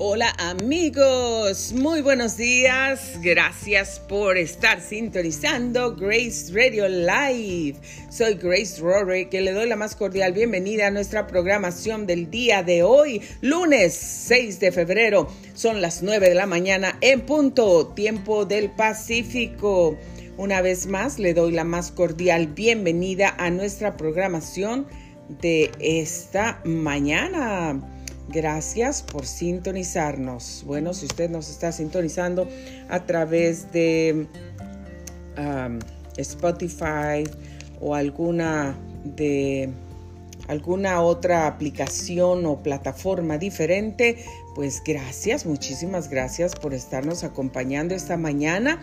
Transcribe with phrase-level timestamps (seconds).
[0.00, 3.18] Hola amigos, muy buenos días.
[3.20, 7.78] Gracias por estar sintonizando Grace Radio Live.
[8.08, 12.62] Soy Grace Rory, que le doy la más cordial bienvenida a nuestra programación del día
[12.62, 15.26] de hoy, lunes 6 de febrero.
[15.54, 19.98] Son las 9 de la mañana en punto, tiempo del Pacífico.
[20.36, 24.86] Una vez más, le doy la más cordial bienvenida a nuestra programación
[25.28, 27.97] de esta mañana.
[28.28, 30.62] Gracias por sintonizarnos.
[30.66, 32.46] Bueno, si usted nos está sintonizando
[32.90, 34.26] a través de
[35.38, 35.78] um,
[36.16, 37.24] Spotify
[37.80, 39.70] o alguna de
[40.46, 44.24] alguna otra aplicación o plataforma diferente,
[44.54, 48.80] pues gracias, muchísimas gracias por estarnos acompañando esta mañana.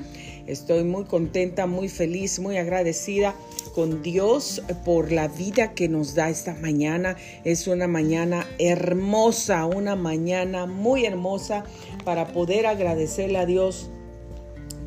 [0.47, 3.35] Estoy muy contenta, muy feliz, muy agradecida
[3.73, 7.17] con Dios por la vida que nos da esta mañana.
[7.43, 11.63] Es una mañana hermosa, una mañana muy hermosa
[12.03, 13.89] para poder agradecerle a Dios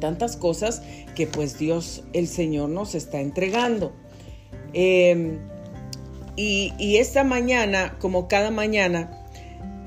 [0.01, 0.83] tantas cosas
[1.17, 3.93] que pues Dios el Señor nos está entregando.
[4.73, 5.39] Eh,
[6.39, 9.28] y, esta mañana, como cada mañana,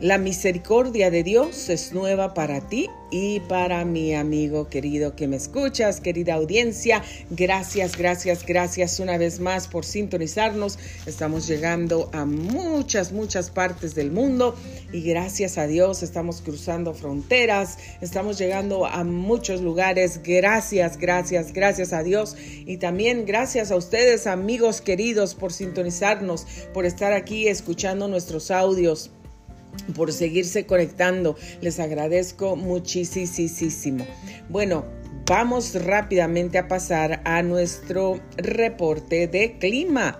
[0.01, 5.35] la misericordia de Dios es nueva para ti y para mi amigo querido que me
[5.35, 7.03] escuchas, querida audiencia.
[7.29, 10.79] Gracias, gracias, gracias una vez más por sintonizarnos.
[11.05, 14.55] Estamos llegando a muchas, muchas partes del mundo
[14.91, 20.21] y gracias a Dios estamos cruzando fronteras, estamos llegando a muchos lugares.
[20.23, 26.87] Gracias, gracias, gracias a Dios y también gracias a ustedes, amigos queridos, por sintonizarnos, por
[26.87, 29.11] estar aquí escuchando nuestros audios
[29.95, 31.35] por seguirse conectando.
[31.61, 34.05] Les agradezco muchísimo.
[34.49, 34.85] Bueno,
[35.25, 40.19] vamos rápidamente a pasar a nuestro reporte de clima.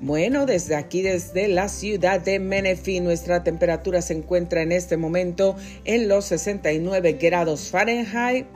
[0.00, 5.54] Bueno, desde aquí, desde la ciudad de Menifee, nuestra temperatura se encuentra en este momento
[5.84, 8.46] en los 69 grados Fahrenheit.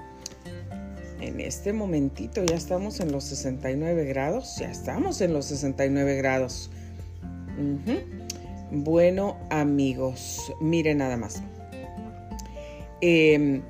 [1.20, 6.68] En este momentito ya estamos en los 69 grados, ya estamos en los 69 grados.
[8.70, 11.42] Bueno, amigos, miren nada más.
[13.00, 13.62] Em,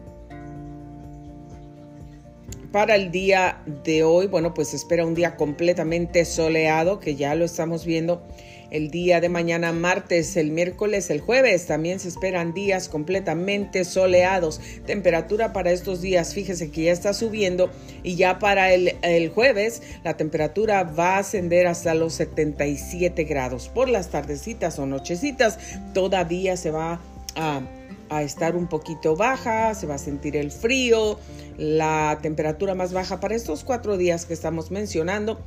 [2.73, 7.45] para el día de hoy, bueno, pues espera un día completamente soleado, que ya lo
[7.45, 8.23] estamos viendo
[8.71, 11.67] el día de mañana martes, el miércoles, el jueves.
[11.67, 14.61] También se esperan días completamente soleados.
[14.87, 17.71] Temperatura para estos días, fíjese que ya está subiendo
[18.03, 23.69] y ya para el, jueves la temperatura va a ascender hasta los 77 grados.
[23.69, 25.59] Por las tardecitas o nochecitas
[25.93, 27.01] todavía se va
[27.35, 27.61] a
[28.09, 31.19] a estar un poquito baja, se va a sentir el frío,
[31.59, 35.41] la temperatura más baja para estos cuatro días que estamos mencionando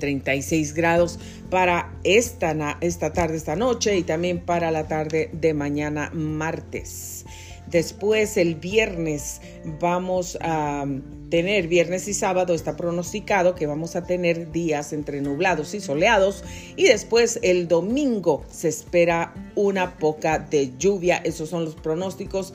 [0.00, 6.10] 36 grados para esta, esta tarde, esta noche y también para la tarde de mañana
[6.12, 7.24] martes.
[7.70, 9.40] Después el viernes
[9.78, 10.84] vamos a
[11.30, 16.42] tener, viernes y sábado está pronosticado que vamos a tener días entre nublados y soleados
[16.74, 21.18] y después el domingo se espera una poca de lluvia.
[21.18, 22.54] Esos son los pronósticos.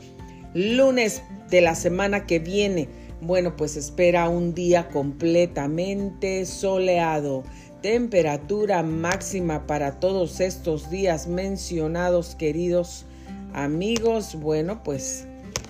[0.53, 2.89] Lunes de la semana que viene
[3.21, 7.43] bueno, pues espera un día completamente soleado.
[7.81, 13.05] Temperatura máxima para todos estos días mencionados, queridos
[13.53, 14.35] amigos.
[14.35, 15.25] Bueno, pues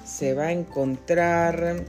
[0.05, 1.85] se va a encontrar...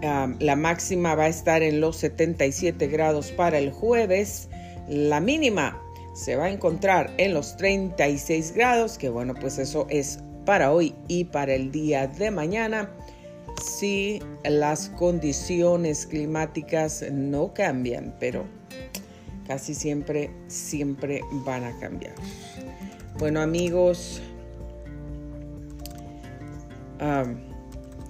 [0.00, 4.48] la máxima va a estar en los 77 grados para el jueves.
[4.88, 5.82] La mínima
[6.14, 10.94] se va a encontrar en los 36 grados, que bueno, pues eso es para hoy
[11.08, 12.88] y para el día de mañana
[13.62, 18.46] si las condiciones climáticas no cambian, pero
[19.46, 22.14] casi siempre, siempre van a cambiar.
[23.18, 24.22] Bueno amigos,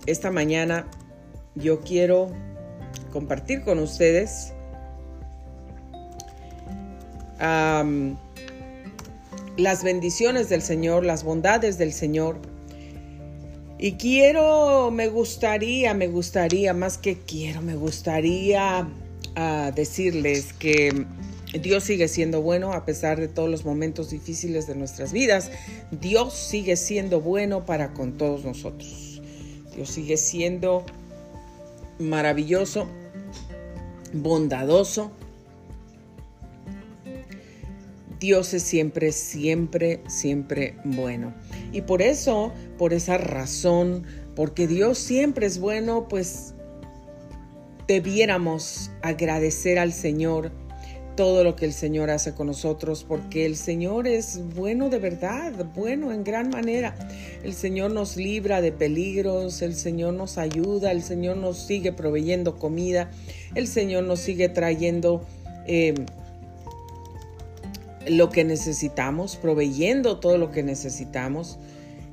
[0.06, 0.87] esta mañana
[1.56, 2.31] yo quiero
[3.12, 4.55] compartir con ustedes
[9.58, 12.38] las bendiciones del Señor, las bondades del Señor.
[13.76, 18.88] Y quiero, me gustaría, me gustaría, más que quiero, me gustaría
[19.34, 21.06] ah, decirles que
[21.60, 25.50] Dios sigue siendo bueno a pesar de todos los momentos difíciles de nuestras vidas.
[25.90, 29.20] Dios sigue siendo bueno para con todos nosotros.
[29.75, 30.84] Dios sigue siendo
[31.99, 32.87] maravilloso,
[34.12, 35.10] bondadoso,
[38.20, 41.35] Dios es siempre, siempre, siempre bueno.
[41.73, 44.05] Y por eso, por esa razón,
[44.35, 46.55] porque Dios siempre es bueno, pues
[47.87, 50.53] debiéramos agradecer al Señor
[51.19, 55.53] todo lo que el Señor hace con nosotros, porque el Señor es bueno de verdad,
[55.75, 56.94] bueno en gran manera.
[57.43, 62.56] El Señor nos libra de peligros, el Señor nos ayuda, el Señor nos sigue proveyendo
[62.56, 63.11] comida,
[63.56, 65.26] el Señor nos sigue trayendo
[65.67, 65.94] eh,
[68.08, 71.58] lo que necesitamos, proveyendo todo lo que necesitamos.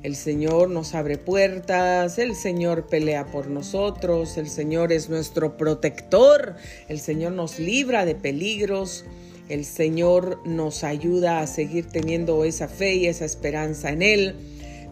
[0.02, 6.54] El Señor nos abre puertas, el Señor pelea por nosotros, el Señor es nuestro protector,
[6.88, 9.04] el Señor nos libra de peligros,
[9.48, 14.36] el Señor nos ayuda a seguir teniendo esa fe y esa esperanza en Él,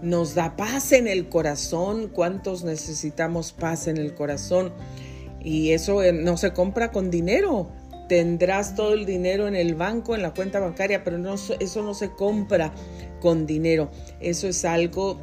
[0.03, 4.73] nos da paz en el corazón, ¿cuántos necesitamos paz en el corazón?
[5.43, 7.69] Y eso eh, no se compra con dinero,
[8.09, 11.95] tendrás todo el dinero en el banco, en la cuenta bancaria, pero no, eso no
[11.95, 12.73] se compra
[13.21, 13.91] con dinero.
[14.21, 15.19] Eso es algo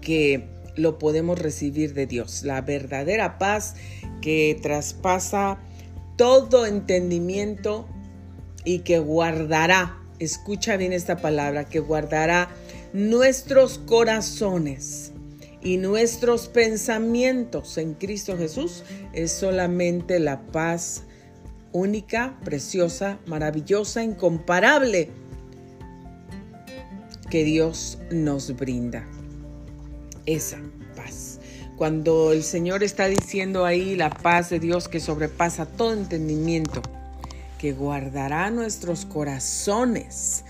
[0.00, 2.42] que lo podemos recibir de Dios.
[2.42, 3.74] La verdadera paz
[4.20, 5.58] que traspasa
[6.16, 7.88] todo entendimiento
[8.64, 12.50] y que guardará, escucha bien esta palabra, que guardará
[12.92, 15.12] nuestros corazones
[15.62, 21.04] y nuestros pensamientos en Cristo Jesús, es solamente la paz
[21.72, 25.10] única, preciosa, maravillosa, incomparable
[27.30, 29.06] que Dios nos brinda.
[30.26, 30.58] Esa
[30.96, 31.40] paz.
[31.76, 36.82] Cuando el Señor está diciendo ahí la paz de Dios que sobrepasa todo entendimiento,
[37.58, 40.44] que guardará nuestros corazones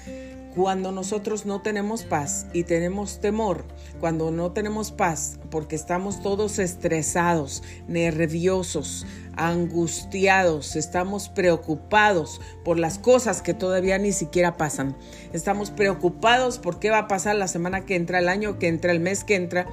[0.55, 3.65] cuando nosotros no tenemos paz y tenemos temor,
[4.01, 9.07] cuando no tenemos paz porque estamos todos estresados, nerviosos,
[9.49, 14.97] angustiados, estamos preocupados por las cosas que todavía ni siquiera pasan.
[15.33, 18.93] Estamos preocupados por qué va a pasar la semana que entra, el año que entra,
[18.93, 19.67] el mes que entra,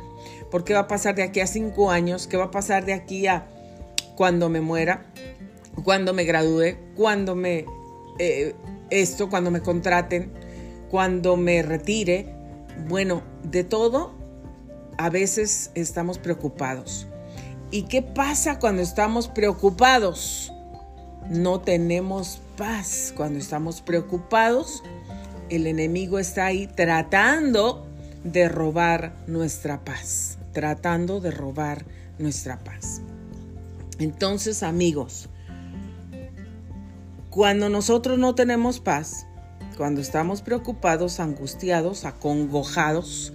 [0.52, 2.94] por qué va a pasar de aquí a cinco años, qué va a pasar de
[2.94, 3.48] aquí a
[4.16, 5.06] cuando me muera,
[5.84, 7.66] cuando me gradúe, cuando me...
[8.20, 8.56] Eh,
[8.90, 10.32] esto, cuando me contraten
[10.90, 12.34] cuando me retire,
[12.88, 14.14] bueno, de todo,
[14.98, 17.08] a veces estamos preocupados.
[17.70, 20.54] ¿Y qué pasa cuando estamos preocupados?
[21.30, 23.14] No tenemos paz.
[23.16, 24.84] Cuando estamos preocupados,
[25.50, 27.86] el enemigo está ahí tratando
[28.24, 31.86] de robar nuestra paz, tratando de robar
[32.20, 33.02] nuestra paz.
[34.00, 35.28] Entonces, amigos,
[37.30, 39.28] cuando nosotros no tenemos paz,
[39.76, 43.34] cuando estamos preocupados, angustiados, acongojados,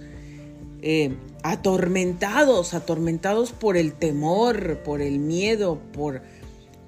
[0.85, 6.21] eh, atormentados, atormentados por el temor, por el miedo, por,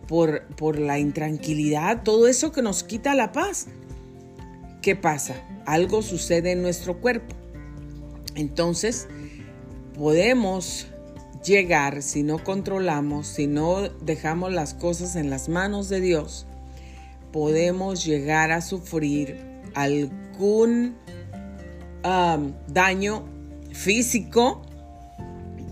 [0.06, 3.68] por, por la intranquilidad, todo eso que nos quita la paz.
[4.82, 5.36] ¿Qué pasa?
[5.66, 7.34] Algo sucede en nuestro cuerpo.
[8.36, 9.08] Entonces,
[9.98, 10.88] podemos
[11.46, 16.48] llegar, si no controlamos, si no dejamos las cosas en las manos de Dios,
[17.32, 19.40] podemos llegar a sufrir
[19.74, 20.98] algún
[22.68, 23.35] daño
[23.76, 24.62] físico,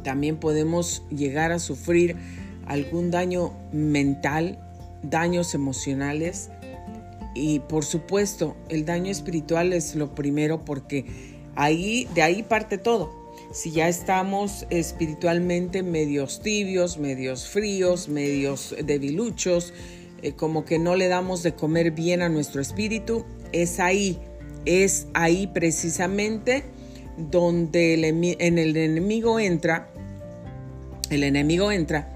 [0.03, 2.17] también podemos llegar a sufrir
[2.67, 4.59] algún daño mental,
[5.01, 6.49] daños emocionales
[7.33, 11.05] y por supuesto el daño espiritual es lo primero porque
[11.55, 13.23] ahí de ahí parte todo.
[13.51, 19.73] Si ya estamos espiritualmente medios tibios, medios fríos, medios debiluchos,
[20.21, 24.19] eh, como que no le damos de comer bien a nuestro espíritu, es ahí,
[24.65, 26.63] es ahí precisamente
[27.17, 29.89] donde el, en el enemigo entra,
[31.09, 32.13] el enemigo entra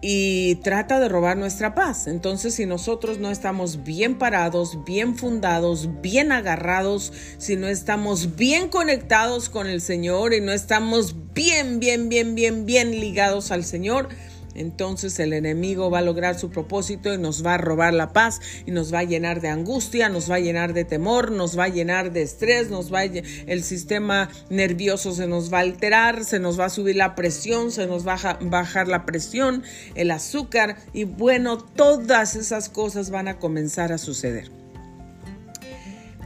[0.00, 2.06] y trata de robar nuestra paz.
[2.06, 8.68] Entonces, si nosotros no estamos bien parados, bien fundados, bien agarrados, si no estamos bien
[8.68, 14.08] conectados con el Señor y no estamos bien, bien, bien, bien, bien ligados al Señor,
[14.54, 18.40] entonces el enemigo va a lograr su propósito y nos va a robar la paz
[18.66, 21.64] y nos va a llenar de angustia, nos va a llenar de temor, nos va
[21.64, 26.38] a llenar de estrés, nos va el sistema nervioso se nos va a alterar, se
[26.38, 29.62] nos va a subir la presión, se nos va a bajar la presión,
[29.94, 34.50] el azúcar y bueno, todas esas cosas van a comenzar a suceder.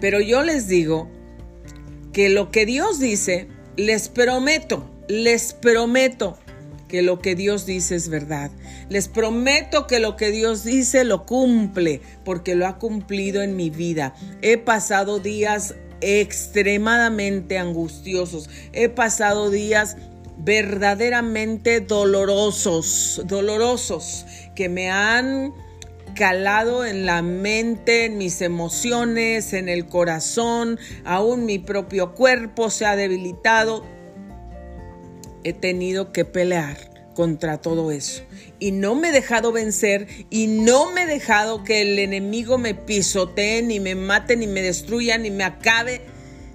[0.01, 1.09] Pero yo les digo
[2.13, 6.39] que lo que Dios dice, les prometo, les prometo
[6.93, 8.51] que lo que Dios dice es verdad.
[8.91, 13.71] Les prometo que lo que Dios dice lo cumple, porque lo ha cumplido en mi
[13.71, 14.15] vida.
[14.43, 18.51] He pasado días extremadamente angustiosos.
[18.75, 19.97] He pasado días
[20.37, 25.55] verdaderamente dolorosos, dolorosos, que me han
[26.15, 32.85] calado en la mente, en mis emociones, en el corazón, aún mi propio cuerpo se
[32.85, 33.83] ha debilitado
[35.45, 36.77] he tenido que pelear
[37.15, 38.23] contra todo eso.
[38.59, 42.75] Y no me he dejado vencer y no me he dejado que el enemigo me
[42.75, 46.03] pisotee, ni me mate, ni me destruya, ni me acabe.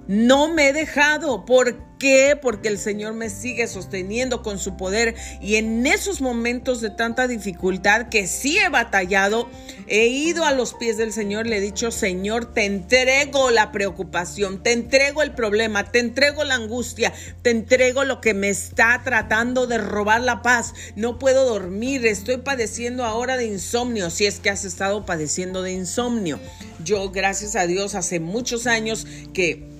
[0.06, 1.44] No me he dejado.
[1.44, 2.38] ¿Por qué?
[2.40, 5.14] Porque el Señor me sigue sosteniendo con su poder.
[5.40, 9.48] Y en esos momentos de tanta dificultad que sí he batallado,
[9.86, 14.62] he ido a los pies del Señor, le he dicho, Señor, te entrego la preocupación,
[14.62, 17.12] te entrego el problema, te entrego la angustia,
[17.42, 20.74] te entrego lo que me está tratando de robar la paz.
[20.96, 25.72] No puedo dormir, estoy padeciendo ahora de insomnio, si es que has estado padeciendo de
[25.72, 26.38] insomnio.
[26.84, 29.77] Yo, gracias a Dios, hace muchos años que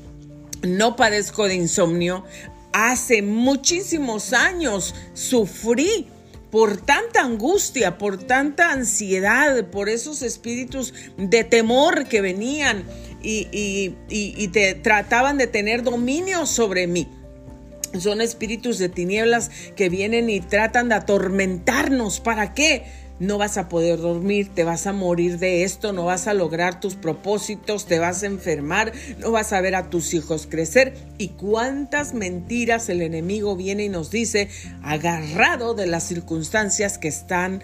[0.63, 2.25] no padezco de insomnio.
[2.73, 6.09] Hace muchísimos años sufrí
[6.51, 12.85] por tanta angustia, por tanta ansiedad, por esos espíritus de temor que venían
[13.23, 17.09] y, te trataban de tener dominio sobre mí.
[17.99, 22.21] Son espíritus de tinieblas que vienen y tratan de atormentarnos.
[22.21, 22.85] ¿Para qué?
[23.21, 26.81] No vas a poder dormir, te vas a morir de esto, no vas a lograr
[26.81, 30.95] tus propósitos, te vas a enfermar, no vas a ver a tus hijos crecer.
[31.19, 34.49] Y cuántas mentiras el enemigo viene y nos dice,
[34.83, 37.63] agarrado de las circunstancias que están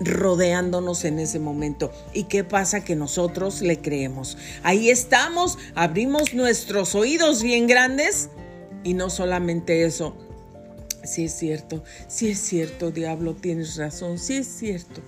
[0.00, 1.92] rodeándonos en ese momento.
[2.12, 2.84] ¿Y qué pasa?
[2.84, 4.36] Que nosotros le creemos.
[4.62, 8.30] Ahí estamos, abrimos nuestros oídos bien grandes
[8.82, 10.16] y no solamente eso,
[11.04, 15.02] Sí es cierto, sí es cierto, diablo, tienes razón, sí es cierto.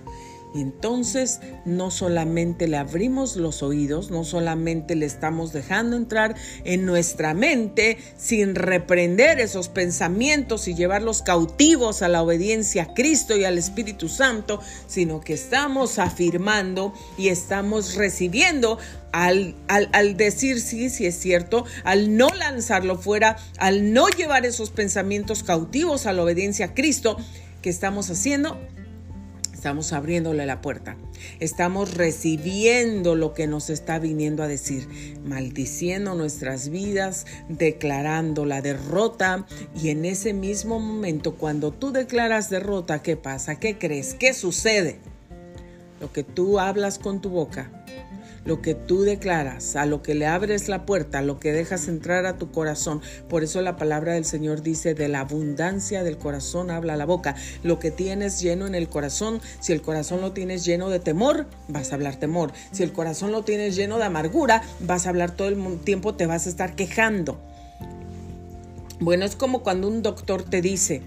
[0.57, 6.33] Y entonces no solamente le abrimos los oídos, no solamente le estamos dejando entrar
[6.63, 13.37] en nuestra mente sin reprender esos pensamientos y llevarlos cautivos a la obediencia a Cristo
[13.37, 18.79] y al Espíritu Santo, sino que estamos afirmando y estamos recibiendo
[19.11, 24.71] al, al, decir sí, sí es cierto, al no lanzarlo fuera, al no llevar esos
[24.71, 27.15] pensamientos cautivos a la obediencia a Cristo,
[27.61, 28.59] que estamos haciendo?
[29.57, 30.97] Estamos abriéndole la puerta.
[31.39, 34.87] Estamos recibiendo lo que nos está viniendo a decir,
[35.25, 39.47] maldiciendo nuestras vidas, declarando la derrota.
[39.75, 43.59] Y en ese mismo momento, cuando tú declaras derrota, ¿qué pasa?
[43.59, 44.13] ¿Qué crees?
[44.13, 44.99] ¿Qué sucede?
[45.99, 47.71] Lo que tú hablas con tu boca
[48.47, 51.89] lo que tú declaras, a lo que le abres la puerta, a lo que dejas
[51.89, 53.01] entrar a tu corazón.
[53.27, 57.35] Por eso la palabra del Señor dice, de la abundancia del corazón habla la boca.
[57.63, 61.47] Lo que tienes lleno en el corazón, si el corazón lo tienes lleno de temor,
[61.67, 62.53] vas a hablar temor.
[62.71, 66.25] Si el corazón lo tienes lleno de amargura, vas a hablar todo el tiempo, te
[66.25, 67.37] vas a estar quejando.
[69.01, 71.01] Bueno, es como cuando un doctor te dice,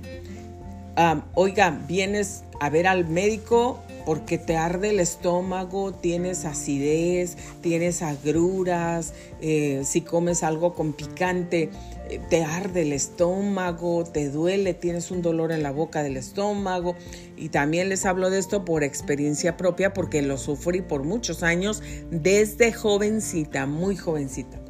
[0.96, 8.02] ah, oiga, vienes a ver al médico porque te arde el estómago, tienes acidez, tienes
[8.02, 11.70] agruras, eh, si comes algo con picante,
[12.08, 16.94] eh, te arde el estómago, te duele, tienes un dolor en la boca del estómago.
[17.36, 21.82] Y también les hablo de esto por experiencia propia porque lo sufrí por muchos años
[22.10, 24.69] desde jovencita, muy jovencita.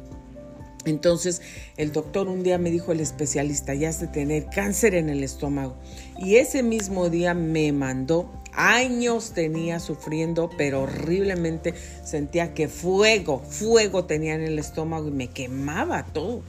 [0.85, 1.41] Entonces
[1.77, 5.23] el doctor un día me dijo, el especialista, ya has de tener cáncer en el
[5.23, 5.75] estómago.
[6.17, 11.73] Y ese mismo día me mandó años tenía sufriendo, pero horriblemente
[12.03, 16.43] sentía que fuego, fuego tenía en el estómago y me quemaba todo.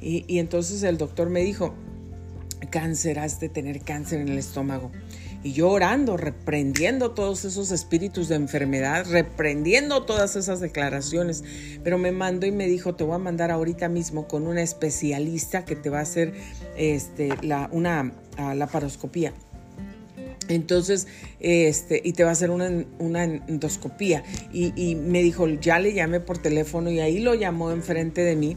[0.00, 1.74] Y, entonces el doctor me dijo,
[2.70, 4.90] cáncer, has de tener cáncer en el estómago.
[5.42, 11.44] Y yo orando, reprendiendo todos esos espíritus de enfermedad, reprendiendo todas esas declaraciones.
[11.82, 15.64] Pero me mandó y me dijo, te voy a mandar ahorita mismo con una especialista
[15.64, 16.34] que te va a hacer
[16.76, 18.12] este, la, una
[18.54, 19.32] laparoscopía.
[20.50, 21.06] Entonces,
[21.38, 24.24] este, y te va a hacer una, endoscopía.
[24.52, 28.56] Y, me dijo, ya le llamé por teléfono y ahí lo llamó enfrente de mí.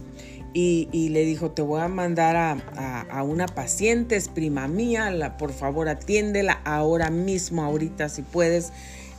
[0.55, 5.89] Y, le dijo, te voy a mandar a, una paciente, es prima mía, por favor
[5.89, 8.72] atiéndela ahora mismo, ahorita si puedes,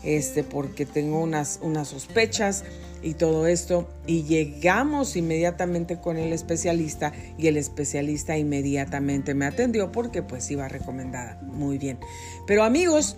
[0.05, 2.65] este, porque tengo unas, unas sospechas
[3.05, 3.89] y todo esto.
[4.07, 10.69] Y llegamos inmediatamente con el especialista y el especialista inmediatamente me atendió porque pues iba
[10.69, 11.41] recomendada.
[11.43, 11.99] Muy bien.
[12.47, 13.17] Pero amigos,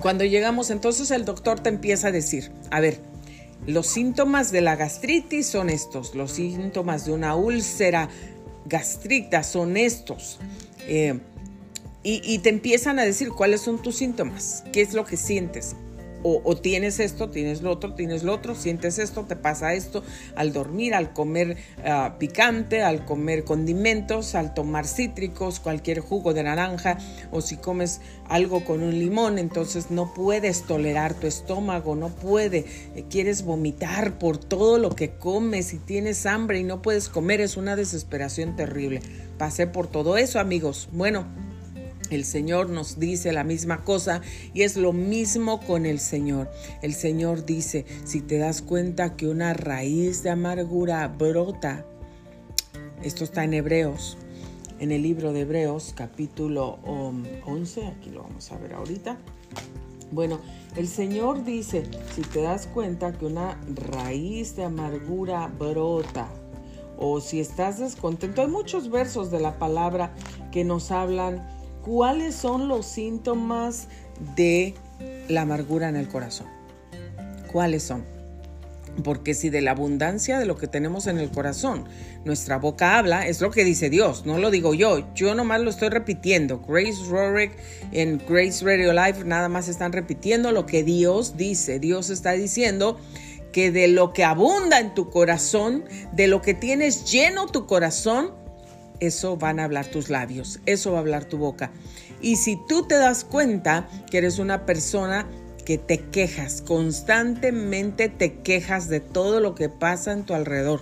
[0.00, 3.00] cuando llegamos entonces el doctor te empieza a decir, a ver,
[3.66, 8.08] los síntomas de la gastritis son estos, los síntomas de una úlcera
[8.66, 10.38] gastrita son estos.
[10.86, 11.18] Eh,
[12.02, 15.74] y, y, te empiezan a decir cuáles son tus síntomas, qué es lo que sientes
[16.26, 20.02] o, tienes esto, tienes lo otro, tienes lo otro, sientes esto, te pasa esto
[20.36, 26.42] al dormir, al comer ah, picante, al comer condimentos, al tomar cítricos, cualquier jugo de
[26.42, 26.96] naranja
[27.30, 32.64] o si comes algo con un limón, entonces no puedes tolerar tu estómago, no puede,
[32.94, 37.42] eh, quieres vomitar por todo lo que comes y tienes hambre y no puedes comer,
[37.42, 39.02] es una desesperación terrible.
[39.36, 40.88] Pasé por todo eso, amigos.
[40.92, 41.26] Bueno,
[42.14, 44.20] El Señor nos dice la misma cosa
[44.52, 46.48] y es lo mismo con el Señor.
[46.80, 51.84] El Señor dice, si te das cuenta que una raíz de amargura brota,
[53.02, 54.16] esto está en Hebreos,
[54.78, 59.18] en el libro de Hebreos capítulo 11, um, aquí lo vamos a ver ahorita.
[60.12, 60.38] Bueno,
[60.76, 61.82] el Señor dice,
[62.14, 66.28] si te das cuenta que una raíz de amargura brota,
[66.96, 70.14] o si estás descontento, hay muchos versos de la palabra
[70.52, 71.44] que nos hablan
[71.84, 73.88] cuáles son los síntomas
[74.36, 74.74] de
[75.28, 76.46] la amargura en el corazón.
[77.52, 78.04] ¿Cuáles son?
[79.02, 81.84] Porque si de la abundancia de lo que tenemos en el corazón,
[82.24, 85.70] nuestra boca habla, es lo que dice Dios, no lo digo yo, yo nomás lo
[85.70, 86.60] estoy repitiendo.
[86.60, 87.52] Grace Rorick
[87.92, 91.80] en Grace Radio Live nada más están repitiendo lo que Dios dice.
[91.80, 92.98] Dios está diciendo
[93.52, 98.43] que de lo que abunda en tu corazón, de lo que tienes lleno tu corazón,
[99.06, 101.70] eso van a hablar tus labios, eso va a hablar tu boca.
[102.20, 105.26] Y si tú te das cuenta que eres una persona
[105.64, 110.80] que te quejas, constantemente te quejas de todo lo que pasa en tu alrededor,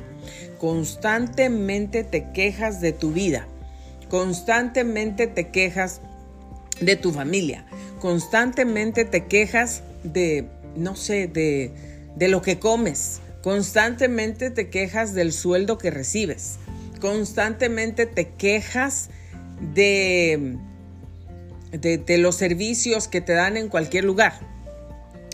[0.58, 3.46] constantemente te quejas de tu vida,
[4.08, 6.00] constantemente te quejas
[6.80, 7.64] de tu familia,
[8.00, 11.72] constantemente te quejas de, no sé, de,
[12.16, 16.58] de lo que comes, constantemente te quejas del sueldo que recibes,
[17.02, 19.10] constantemente te quejas
[19.74, 20.56] de,
[21.72, 24.34] de, los servicios que te dan en cualquier lugar.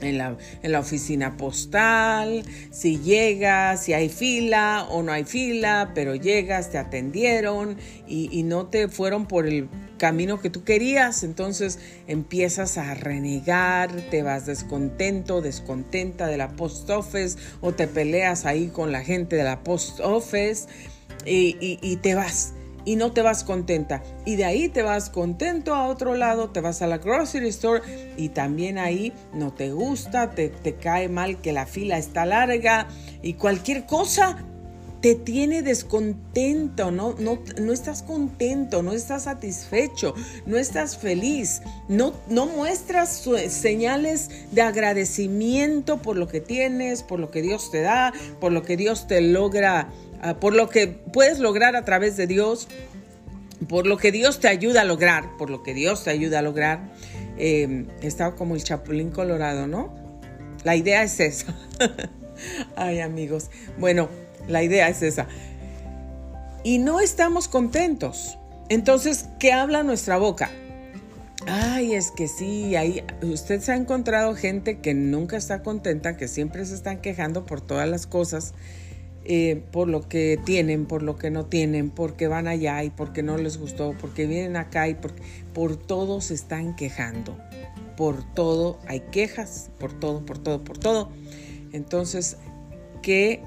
[0.01, 5.91] En la, en la, oficina postal, si llegas, si hay fila o no hay fila,
[5.95, 11.25] pero llegas, te atendieron y, y, no te fueron por el camino que tú querías,
[11.25, 18.47] entonces empiezas a renegar, te vas descontento, descontenta de la post office o te peleas
[18.47, 20.69] ahí con la gente de la post office
[21.25, 24.03] y, te vas y no te vas contenta.
[24.25, 27.83] Y de ahí te vas contento a otro lado, te vas a la grocery store
[28.17, 32.89] y también ahí no te gusta, te, te, cae mal que la fila está larga
[33.23, 34.45] y cualquier cosa
[35.01, 37.15] te tiene descontento, ¿no?
[37.19, 40.15] No, no estás contento, no estás satisfecho,
[40.47, 47.31] no estás feliz, no, no muestras señales de agradecimiento por lo que tienes, por lo
[47.31, 49.89] que Dios te da, por lo que Dios te logra
[50.41, 52.69] por lo que puedes lograr a través de Dios,
[53.69, 56.43] por lo que Dios te ayuda a lograr, por lo que Dios te ayuda a
[56.43, 56.93] lograr.
[57.39, 59.95] Eh, estaba como el chapulín colorado, ¿no?
[60.65, 61.55] La idea es esa.
[62.77, 64.09] Ay amigos, bueno,
[64.49, 65.27] la idea es esa.
[66.65, 68.39] Y no estamos contentos.
[68.69, 70.51] Entonces, ¿qué habla nuestra boca?
[71.47, 76.29] Ay, es que sí, ahí usted se ha encontrado gente que nunca está contenta, que
[76.29, 78.55] siempre se están quejando por todas las cosas
[79.31, 83.23] eh, por lo que tienen, por lo que no tienen, porque van allá y porque
[83.23, 85.13] no les gustó, porque vienen acá y por,
[85.53, 87.37] por todo se están quejando.
[87.95, 91.11] Por todo hay quejas, por todo, por todo, por todo.
[91.73, 92.39] Entonces,
[93.03, 93.43] ¿qué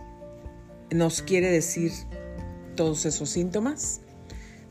[0.91, 1.91] nos quiere decir
[2.75, 4.01] todos esos síntomas?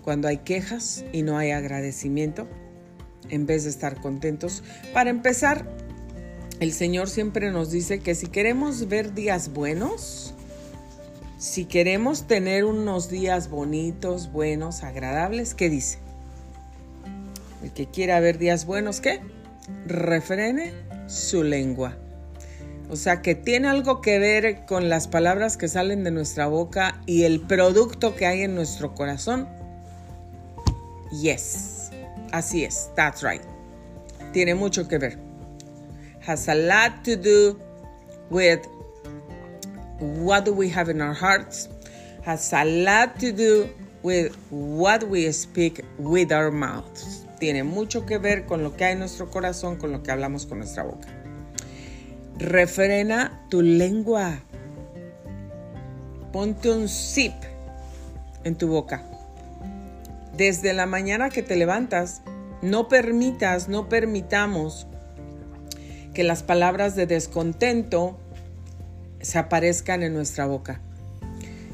[0.05, 2.47] Cuando hay quejas y no hay agradecimiento,
[3.31, 4.63] en vez de estar contentos.
[4.95, 5.69] Para empezar,
[6.61, 10.30] el Señor siempre nos dice que si queremos ver días buenos,
[11.41, 15.99] si queremos tener unos días bonitos, buenos, agradables, ¿qué dice?
[17.63, 19.23] El que quiera ver días buenos, ¿qué?
[19.87, 20.75] Refrene
[21.07, 21.97] su lengua.
[22.91, 27.01] O sea, que tiene algo que ver con las palabras que salen de nuestra boca
[27.07, 29.49] y el producto que hay en nuestro corazón.
[31.23, 31.89] Yes,
[32.33, 33.43] así es, that's right.
[34.35, 35.19] Tiene mucho que ver.
[36.27, 37.59] Has a lot to do
[38.29, 38.61] with
[40.01, 41.69] what do we have in our hearts
[42.23, 43.69] has a lot to do
[44.03, 47.27] with what we speak with our mouths.
[47.39, 50.47] Tiene mucho que ver con lo que hay en nuestro corazón, con lo que hablamos
[50.47, 51.09] con nuestra boca.
[52.39, 54.41] Refrena tu lengua.
[56.33, 57.35] Ponte un zip
[58.45, 59.03] en tu boca.
[60.37, 62.23] Desde la mañana que te levantas,
[62.63, 64.87] no permitas, no permitamos
[66.15, 68.19] que las palabras de descontento,
[69.21, 70.81] se aparezcan en nuestra boca.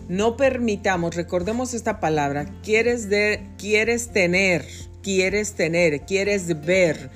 [0.08, 4.64] No permitamos, recordemos esta palabra, quieres, de, quieres tener,
[5.02, 7.10] quieres tener, quieres ver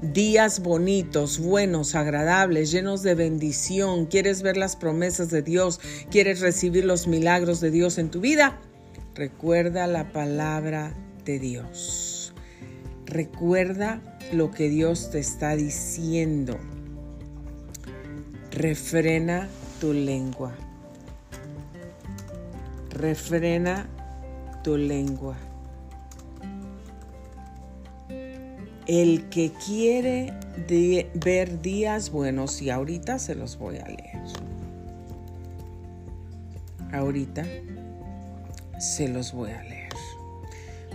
[0.00, 6.84] días bonitos, buenos, agradables, llenos de bendición, quieres ver las promesas de Dios, quieres recibir
[6.84, 8.60] los milagros de Dios en tu vida,
[9.16, 12.32] recuerda la palabra de Dios.
[13.06, 14.00] Recuerda
[14.32, 16.58] lo que Dios te está diciendo
[18.54, 19.48] refrena
[19.80, 20.52] tu lengua.
[22.90, 23.88] Refrena
[24.62, 25.34] tu lengua.
[28.86, 30.32] El que quiere
[31.14, 34.22] ver días buenos, y ahorita se los voy a leer.
[36.92, 37.44] Ahorita
[38.78, 39.88] se los voy a leer.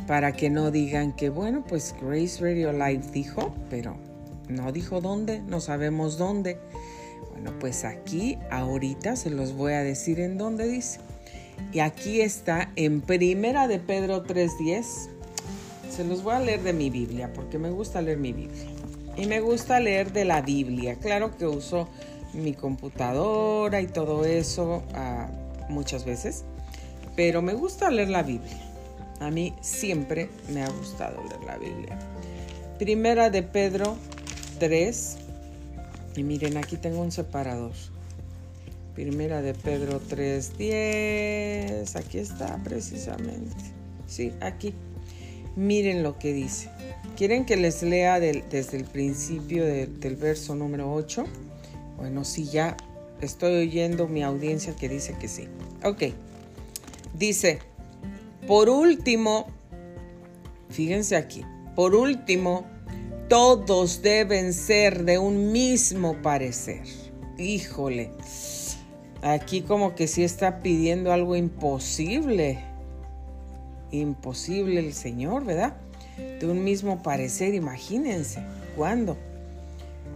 [0.07, 3.97] Para que no digan que, bueno, pues Grace Radio Live dijo, pero
[4.47, 6.57] no dijo dónde, no sabemos dónde.
[7.41, 10.99] Bueno, pues aquí ahorita se los voy a decir en dónde dice.
[11.71, 15.09] Y aquí está en Primera de Pedro 3:10.
[15.89, 18.65] Se los voy a leer de mi Biblia porque me gusta leer mi Biblia.
[19.15, 20.95] Y me gusta leer de la Biblia.
[20.95, 21.87] Claro que uso
[22.33, 25.29] mi computadora y todo eso ah,
[25.69, 26.43] muchas veces,
[27.15, 28.57] pero me gusta leer la Biblia.
[29.21, 31.99] A mí siempre me ha gustado leer la Biblia.
[32.77, 33.95] Primera de Pedro
[34.59, 35.28] 3.
[36.15, 37.73] Y miren, aquí tengo un separador.
[38.95, 41.95] Primera de Pedro 3.10.
[41.95, 43.55] Aquí está precisamente.
[44.07, 44.73] Sí, aquí.
[45.55, 46.69] Miren lo que dice.
[47.15, 51.25] ¿Quieren que les lea desde el principio del verso número 8?
[51.97, 52.77] Bueno, sí, ya
[53.21, 55.47] estoy oyendo mi audiencia que dice que sí.
[55.83, 56.13] Ok.
[57.17, 57.59] Dice,
[58.47, 59.47] por último,
[60.69, 61.43] fíjense aquí,
[61.75, 62.65] por último,
[63.29, 66.81] todos deben ser de un mismo parecer.
[67.37, 68.09] Híjole,
[69.21, 72.59] aquí como que sí está pidiendo algo imposible.
[73.91, 75.77] Imposible el Señor, ¿verdad?
[76.39, 78.43] De un mismo parecer, imagínense.
[78.75, 79.15] ¿Cuándo?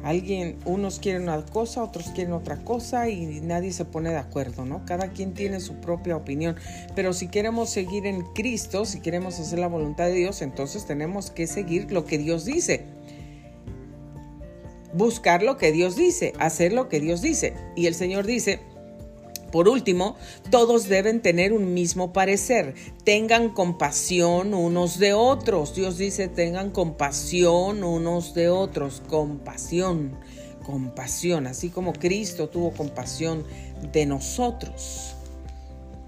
[0.04, 4.65] Alguien, unos quieren una cosa, otros quieren otra cosa y nadie se pone de acuerdo,
[4.65, 4.86] ¿no?
[4.86, 6.56] Cada quien tiene su propia opinión.
[6.95, 11.30] Pero si queremos seguir en Cristo, si queremos hacer la voluntad de Dios, entonces tenemos
[11.30, 13.03] que seguir lo que Dios dice
[14.94, 17.54] buscar lo que Dios dice, hacer lo que Dios dice.
[17.76, 18.60] Y el Señor dice,
[19.54, 20.16] por último,
[20.50, 25.76] todos deben tener un mismo parecer, tengan compasión unos de otros.
[25.76, 30.18] Dios dice, tengan compasión unos de otros, compasión,
[30.66, 33.46] compasión, así como Cristo tuvo compasión
[33.92, 35.12] de nosotros.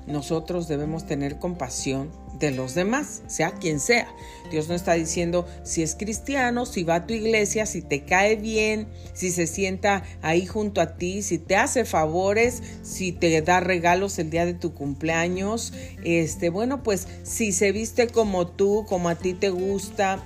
[0.08, 4.08] Nosotros debemos tener compasión de los demás, sea quien sea.
[4.52, 8.36] Dios no está diciendo si es cristiano, si va a tu iglesia, si te cae
[8.36, 13.60] bien, si se sienta ahí junto a ti, si te hace favores, si te da
[13.62, 15.74] regalos el día de tu cumpleaños.
[16.04, 20.24] Este, bueno, pues si se viste como tú, como a ti te gusta.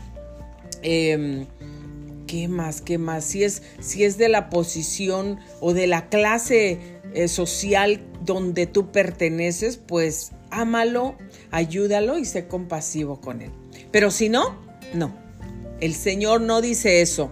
[0.82, 1.46] Em,
[2.28, 2.82] ¿Qué más?
[2.82, 3.24] ¿Qué más?
[3.24, 6.80] Si es, si es de la posición o de la clase
[7.16, 11.16] eh, social donde tú perteneces, pues ámalo,
[11.52, 13.52] ayúdalo y sé compasivo con él.
[13.92, 14.58] Pero si no,
[14.94, 15.14] no.
[15.80, 17.32] El Señor no dice eso.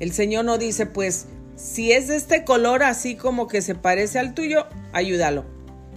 [0.00, 4.18] El Señor no dice, pues, si es de este color así como que se parece
[4.18, 5.44] al tuyo, ayúdalo.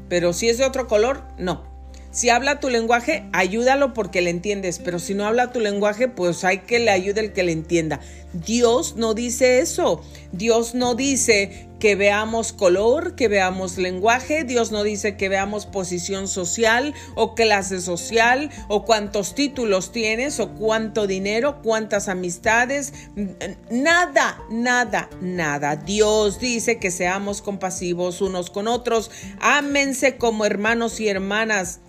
[0.10, 1.77] Pero si es de otro color, no.
[2.12, 6.44] Si habla tu lenguaje, ayúdalo porque le entiendes, pero si no habla tu lenguaje, pues
[6.44, 8.00] hay que le ayude el que le entienda.
[8.34, 10.02] Dios no dice eso.
[10.32, 14.44] Dios no dice que veamos color, que veamos lenguaje.
[14.44, 20.50] Dios no dice que veamos posición social o clase social o cuántos títulos tienes o
[20.56, 22.94] cuánto dinero, cuántas amistades.
[23.70, 25.76] Nada, nada, nada.
[25.76, 29.10] Dios dice que seamos compasivos unos con otros.
[29.40, 31.80] Ámense como hermanos y hermanas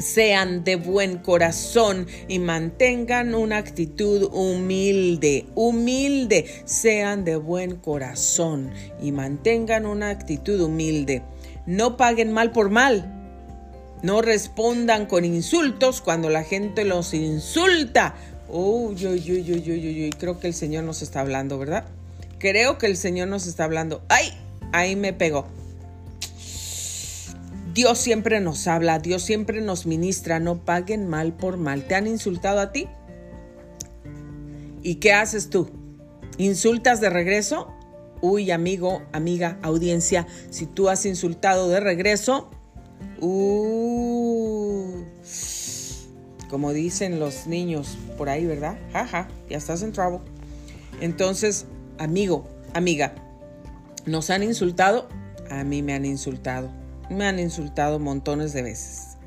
[0.00, 9.12] sean de buen corazón y mantengan una actitud humilde, humilde, sean de buen corazón y
[9.12, 11.22] mantengan una actitud humilde.
[11.66, 13.16] No paguen mal por mal.
[14.02, 18.14] No respondan con insultos cuando la gente los insulta.
[18.48, 21.84] Uy, uy, uy, uy, uy, uy, creo que el Señor nos está hablando, ¿verdad?
[22.38, 24.02] Creo que el Señor nos está hablando.
[24.08, 24.32] ¡Ay!
[24.72, 25.46] Ahí me pegó.
[27.80, 31.84] Dios siempre nos habla, Dios siempre nos ministra, no paguen mal por mal.
[31.84, 32.88] ¿Te han insultado a ti?
[34.82, 35.70] ¿Y qué haces tú?
[36.36, 37.72] ¿Insultas de regreso?
[38.20, 42.50] Uy, amigo, amiga, audiencia, si tú has insultado de regreso,
[43.22, 45.02] uh,
[46.50, 48.78] como dicen los niños por ahí, ¿verdad?
[48.92, 50.20] Jaja, ya estás en trouble.
[51.00, 51.64] Entonces,
[51.96, 53.14] amigo, amiga,
[54.04, 55.08] ¿nos han insultado?
[55.48, 56.79] A mí me han insultado
[57.10, 59.18] me han insultado montones de veces.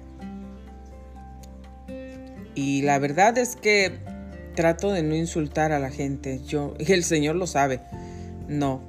[2.55, 3.99] Y la verdad es que
[4.55, 6.41] trato de no insultar a la gente.
[6.45, 7.81] Yo, el Señor lo sabe.
[8.47, 8.81] No.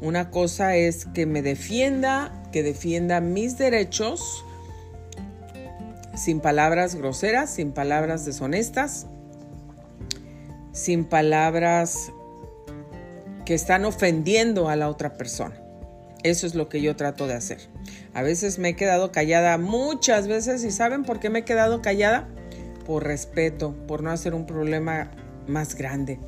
[0.00, 4.44] Una cosa es que me defienda, que defienda mis derechos
[6.16, 9.06] sin palabras groseras, sin palabras deshonestas,
[10.72, 12.12] sin palabras
[13.44, 15.59] que están ofendiendo a la otra persona.
[16.22, 17.58] Eso es lo que yo trato de hacer.
[18.12, 21.80] A veces me he quedado callada muchas veces y ¿saben por qué me he quedado
[21.80, 22.28] callada?
[22.84, 25.10] Por respeto, por no hacer un problema
[25.46, 26.18] más grande,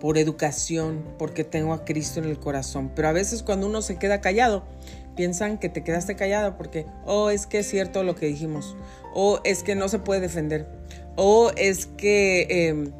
[0.00, 2.92] por educación, porque tengo a Cristo en el corazón.
[2.94, 4.64] Pero a veces cuando uno se queda callado,
[5.16, 8.76] piensan que te quedaste callado porque, oh, es que es cierto lo que dijimos,
[9.14, 10.68] o es que no se puede defender,
[11.16, 12.92] o es que, em,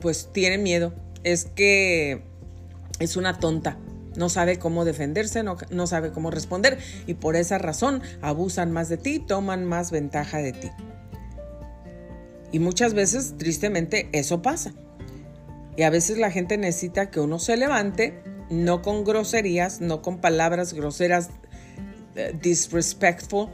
[0.00, 2.22] pues, tiene miedo, es que
[2.98, 3.78] es una tonta.
[4.16, 8.88] No sabe cómo defenderse, no, no sabe cómo responder y por esa razón abusan más
[8.88, 10.70] de ti, toman más ventaja de ti.
[12.52, 14.72] Y muchas veces, tristemente, eso pasa.
[15.76, 20.18] Y a veces la gente necesita que uno se levante, no con groserías, no con
[20.18, 21.30] palabras groseras,
[22.14, 23.48] eh, disrespectful,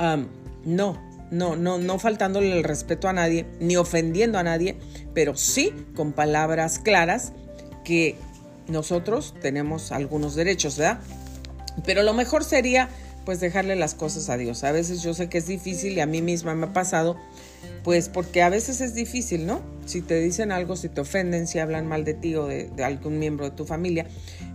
[0.00, 0.28] um,
[0.64, 0.98] no,
[1.30, 4.78] no, no, no faltándole el respeto a nadie, ni ofendiendo a nadie,
[5.12, 7.32] pero sí con palabras claras
[7.84, 8.16] que
[8.68, 11.00] nosotros tenemos algunos derechos, ¿verdad?
[11.84, 12.88] Pero lo mejor sería
[13.24, 14.64] pues dejarle las cosas a Dios.
[14.64, 17.16] A veces yo sé que es difícil y a mí misma me ha pasado,
[17.84, 19.62] pues porque a veces es difícil, ¿no?
[19.86, 23.18] Si te dicen algo, si te ofenden, si hablan mal de ti o de, algún
[23.18, 24.06] miembro de tu familia,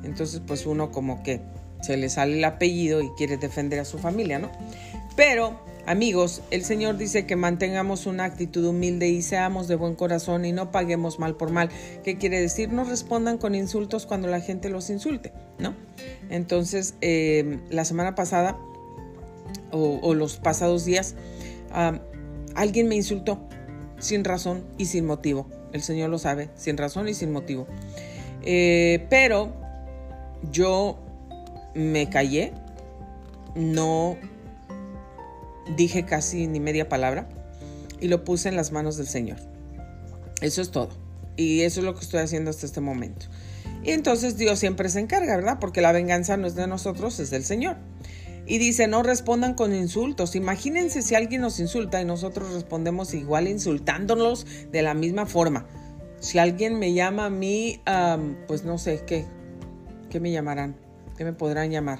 [0.04, 1.42] entonces pues uno como que
[1.82, 4.52] se le sale el apellido y quiere defender a su familia, ¿no?
[5.16, 10.44] Pero Amigos, el Señor dice que mantengamos una actitud humilde y seamos de buen corazón
[10.44, 11.70] y no paguemos mal por mal.
[12.04, 12.74] ¿Qué quiere decir?
[12.74, 15.76] No respondan con insultos cuando la gente los insulte, ¿no?
[16.30, 18.58] Entonces, eh, la semana pasada
[19.72, 21.16] o, los pasados días,
[22.54, 23.40] alguien me insultó
[23.98, 25.48] sin razón y sin motivo.
[25.72, 27.66] El Señor lo sabe, sin razón y sin motivo.
[28.42, 29.54] Eh, pero
[30.52, 31.00] yo
[31.76, 32.52] me callé,
[33.56, 34.18] no
[35.76, 37.28] dije casi ni media palabra
[38.00, 39.38] y lo puse en las manos del Señor.
[40.42, 40.90] Eso es todo.
[41.36, 43.28] Y eso es lo que estoy haciendo hasta este momento.
[43.84, 45.58] Y entonces Dios siempre se encarga, ¿verdad?
[45.60, 47.78] Porque la venganza no es de nosotros, es del Señor.
[48.46, 50.36] Y dice, no respondan con insultos.
[50.36, 55.68] Imagínense si alguien nos insulta y nosotros respondemos igual insultándonos de la misma forma.
[56.20, 57.82] Si alguien me llama a mí,
[58.48, 59.26] pues no sé, ¿qué?
[60.10, 60.76] ¿Qué me llamarán?
[61.18, 62.00] ¿Qué me podrán llamar?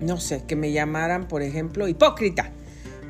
[0.00, 2.52] No sé, que me llamaran, por ejemplo, hipócrita.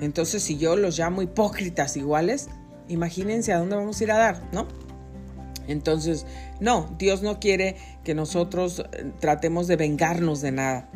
[0.00, 2.48] Entonces, si yo los llamo hipócritas iguales,
[2.88, 4.66] imagínense a dónde vamos a ir a dar, ¿no?
[5.68, 6.26] Entonces,
[6.60, 10.88] no, Dios no quiere que nosotros eh, tratemos de vengarnos de nada.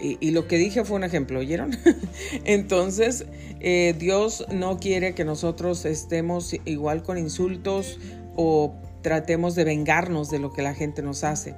[0.00, 1.78] Y, lo que dije fue un ejemplo, ¿oyeron?
[2.44, 3.24] Entonces,
[3.60, 8.00] eh, Dios no quiere que nosotros estemos igual con insultos
[8.34, 11.54] o tratemos de vengarnos de lo que la gente nos hace.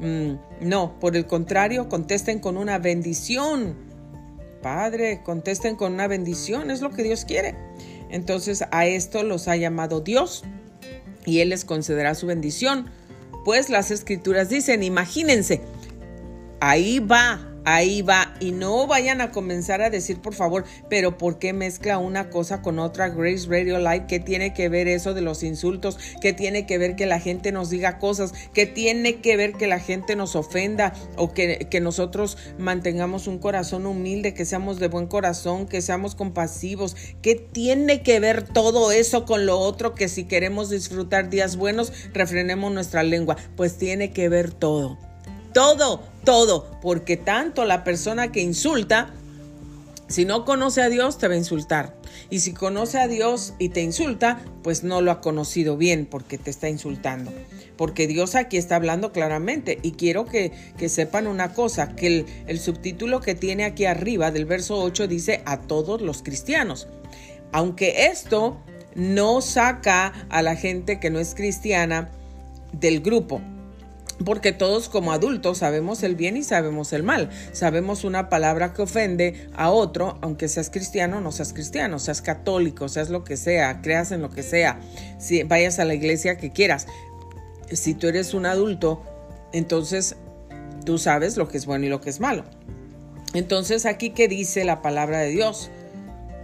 [0.00, 3.76] Mm, no, por el contrario, contesten con una bendición.
[4.62, 7.54] Padre, contesten con una bendición, es lo que Dios quiere.
[8.10, 10.44] Entonces a esto los ha llamado Dios
[11.24, 12.90] y Él les concederá su bendición.
[13.44, 15.62] Pues las escrituras dicen, imagínense,
[16.60, 18.34] ahí va Ahí va.
[18.40, 22.62] Y no vayan a comenzar a decir, por favor, pero ¿por qué mezcla una cosa
[22.62, 24.06] con otra Grace Radio Live?
[24.08, 25.98] ¿Qué tiene que ver eso de los insultos?
[26.22, 28.32] ¿Qué tiene que ver que la gente nos diga cosas?
[28.54, 30.94] ¿Qué tiene que ver que la gente nos ofenda?
[31.16, 36.14] ¿O que, que nosotros mantengamos un corazón humilde, que seamos de buen corazón, que seamos
[36.14, 36.96] compasivos?
[37.20, 41.92] ¿Qué tiene que ver todo eso con lo otro que si queremos disfrutar días buenos,
[42.14, 43.36] refrenemos nuestra lengua?
[43.56, 44.96] Pues tiene que ver todo
[45.58, 49.14] todo, todo, porque tanto la persona que insulta,
[50.08, 51.94] si no conoce a Dios, te va a insultar.
[52.28, 56.36] Y si conoce a Dios y te insulta, pues no lo ha conocido bien porque
[56.36, 57.32] te está insultando.
[57.78, 59.78] Porque Dios aquí está hablando claramente.
[59.82, 60.52] Y quiero que,
[60.90, 65.40] sepan una cosa, que el, el subtítulo que tiene aquí arriba del verso 8 dice
[65.46, 66.88] a todos los cristianos.
[67.52, 68.60] Aunque esto
[68.94, 72.10] no saca a la gente que no es cristiana
[72.74, 73.40] del grupo,
[74.24, 77.30] porque todos como adultos sabemos el bien y sabemos el mal.
[77.52, 82.88] Sabemos una palabra que ofende a otro, aunque seas cristiano, no seas cristiano, seas católico,
[82.88, 84.80] seas lo que sea, creas en lo que sea,
[85.18, 86.86] si vayas a la iglesia que quieras.
[87.70, 89.02] Si tú eres un adulto,
[89.52, 90.16] entonces
[90.84, 92.44] tú sabes lo que es bueno y lo que es malo.
[93.34, 95.70] Entonces aquí que dice la palabra de Dios.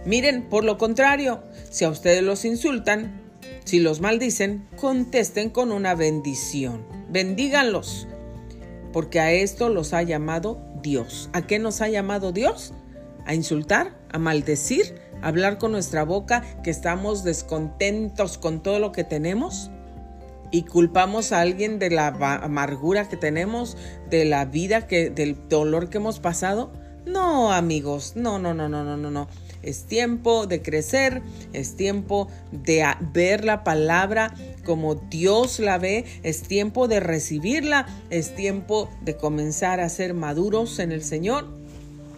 [0.05, 3.24] Miren, por lo contrario, si a ustedes los insultan,
[3.65, 8.07] si los maldicen, contesten con una bendición bendíganlos,
[8.91, 11.29] porque a esto los ha llamado Dios.
[11.31, 12.73] ¿A qué nos ha llamado Dios?
[13.25, 18.91] A insultar, a maldecir, a hablar con nuestra boca que estamos descontentos con todo lo
[18.91, 19.71] que tenemos
[20.51, 23.77] y culpamos a alguien de la amargura que tenemos,
[24.09, 26.71] de la vida que del dolor que hemos pasado.
[27.05, 29.27] No, amigos, no, no, no, no, no, no, no.
[29.65, 36.43] Es tiempo de crecer, es tiempo de ver la palabra como Dios la ve, es
[36.43, 41.65] tiempo de recibirla, es tiempo de comenzar a ser maduros en el Señor.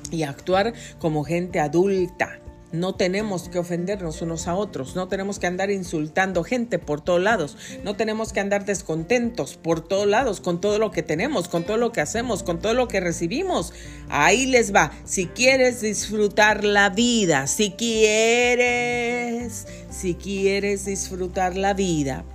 [0.09, 2.39] y actuar como gente adulta.
[2.71, 7.21] No tenemos que ofendernos unos a otros, no tenemos que andar insultando gente por todos
[7.21, 11.63] lados, no tenemos que andar descontentos por todos lados con todo lo que tenemos, con
[11.63, 13.73] todo lo que hacemos, con todo lo que recibimos.
[14.09, 22.25] Ahí les va, si quieres disfrutar la vida, si quieres, si quieres disfrutar la vida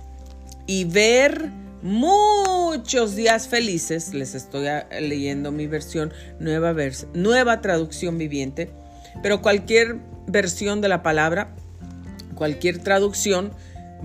[0.65, 1.51] y ver
[1.83, 4.67] muchos días felices, les estoy
[4.99, 6.73] leyendo mi versión nueva,
[7.13, 8.71] nueva traducción viviente,
[9.21, 11.55] pero cualquier versión de la palabra,
[12.35, 13.51] cualquier traducción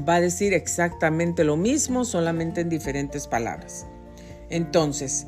[0.08, 3.86] va a decir exactamente lo mismo, solamente en diferentes palabras.
[4.50, 5.26] Entonces,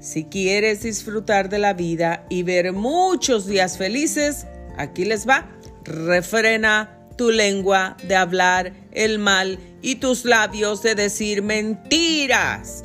[0.00, 5.48] si quieres disfrutar de la vida y ver muchos días felices, aquí les va,
[5.84, 12.84] refrena tu lengua de hablar el mal y tus labios de decir mentiras.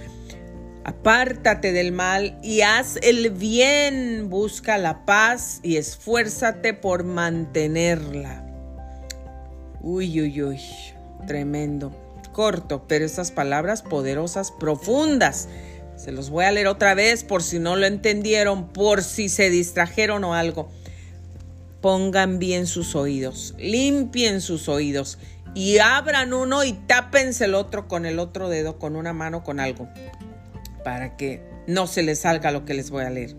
[0.85, 8.45] Apártate del mal y haz el bien, busca la paz y esfuérzate por mantenerla.
[9.79, 10.59] Uy, uy, uy,
[11.25, 11.95] tremendo.
[12.33, 15.47] Corto, pero estas palabras poderosas, profundas.
[15.95, 19.49] Se los voy a leer otra vez por si no lo entendieron, por si se
[19.49, 20.69] distrajeron o algo.
[21.79, 25.17] Pongan bien sus oídos, limpien sus oídos
[25.55, 29.61] y abran uno y tápense el otro con el otro dedo, con una mano, con
[29.61, 29.87] algo
[30.83, 33.35] para que no se les salga lo que les voy a leer.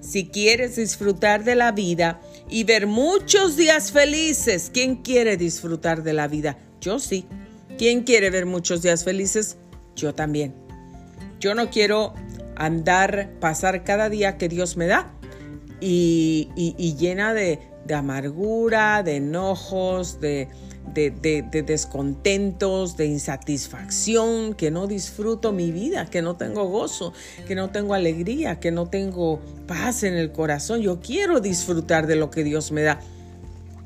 [0.00, 6.12] Si quieres disfrutar de la vida y ver muchos días felices, ¿quién quiere disfrutar de
[6.12, 6.58] la vida?
[6.80, 7.26] Yo sí.
[7.78, 9.56] ¿Quién quiere ver muchos días felices?
[9.96, 10.54] Yo también.
[11.40, 12.14] Yo no quiero
[12.56, 15.12] andar, pasar cada día que Dios me da
[15.80, 20.48] y, llena de, de amargura, de enojos, de,
[20.92, 27.12] de, descontentos, de insatisfacción, que no disfruto mi vida, que no tengo gozo,
[27.46, 30.80] que no tengo alegría, que no tengo paz en el corazón.
[30.80, 33.00] Yo quiero disfrutar de lo que Dios me da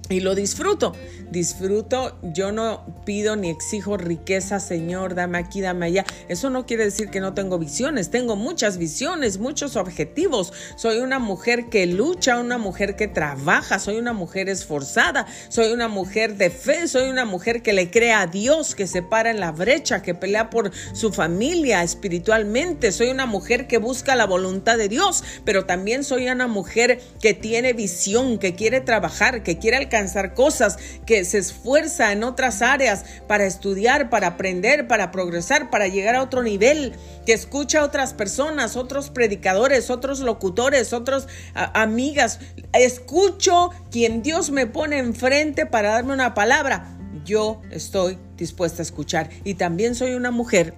[0.08, 0.94] y lo disfruto.
[1.30, 6.04] Disfruto, yo no pido ni exijo riqueza, Señor, dame aquí, dame allá.
[6.28, 10.52] Eso no quiere decir que no tengo visiones, tengo muchas visiones, muchos objetivos.
[10.76, 15.88] Soy una mujer que lucha, una mujer que trabaja, soy una mujer esforzada, soy una
[15.88, 19.40] mujer de fe, soy una mujer que le cree a Dios, que se para en
[19.40, 22.90] la brecha, que pelea por su familia espiritualmente.
[22.92, 27.34] Soy una mujer que busca la voluntad de Dios, pero también soy una mujer que
[27.34, 29.97] tiene visión, que quiere trabajar, que quiere alcanzar
[30.34, 36.14] cosas, que se esfuerza en otras áreas para estudiar, para aprender, para progresar, para llegar
[36.14, 36.92] a otro nivel,
[37.26, 42.40] que escucha a otras personas, otros predicadores, otros locutores, otros amigas.
[42.72, 46.96] Escucho quien Dios me pone enfrente para darme una palabra.
[47.24, 49.30] Yo estoy dispuesta a escuchar.
[49.44, 50.74] Y también soy una mujer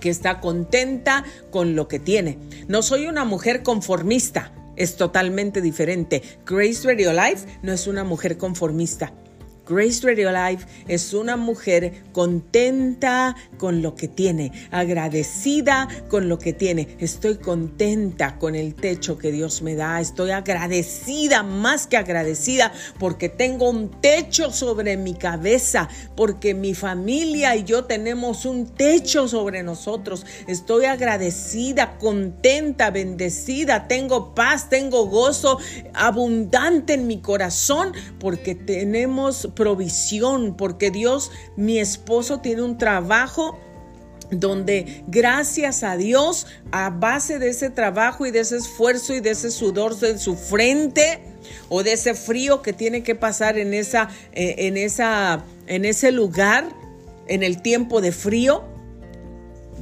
[0.00, 2.38] que está contenta con lo que tiene.
[2.68, 6.22] No soy una mujer conformista es totalmente diferente.
[6.44, 9.12] Grace Radio Life no es una mujer conformista.
[9.68, 16.52] Grace Radio Life es una mujer contenta con lo que tiene, agradecida con lo que
[16.52, 16.96] tiene.
[17.00, 20.00] Estoy contenta con el techo que Dios me da.
[20.00, 27.56] Estoy agradecida, más que agradecida, porque tengo un techo sobre mi cabeza, porque mi familia
[27.56, 30.26] y yo tenemos un techo sobre nosotros.
[30.46, 33.88] Estoy agradecida, contenta, bendecida.
[33.88, 35.58] Tengo paz, tengo gozo
[35.92, 43.58] abundante en mi corazón, porque tenemos provisión, porque Dios, mi esposo, tiene un trabajo
[44.30, 49.30] donde gracias a Dios, a base de ese trabajo y de ese esfuerzo y de
[49.30, 51.20] ese sudor en su frente
[51.68, 56.12] o de ese frío que tiene que pasar en esa, eh, en esa, en ese
[56.12, 56.68] lugar,
[57.28, 58.64] en el tiempo de frío,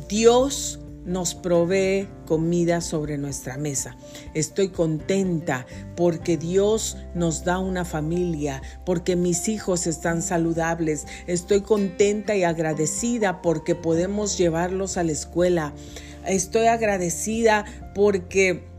[0.09, 3.97] Dios nos provee comida sobre nuestra mesa.
[4.35, 11.07] Estoy contenta porque Dios nos da una familia, porque mis hijos están saludables.
[11.27, 15.73] Estoy contenta y agradecida porque podemos llevarlos a la escuela.
[16.27, 17.65] Estoy agradecida
[17.95, 18.74] porque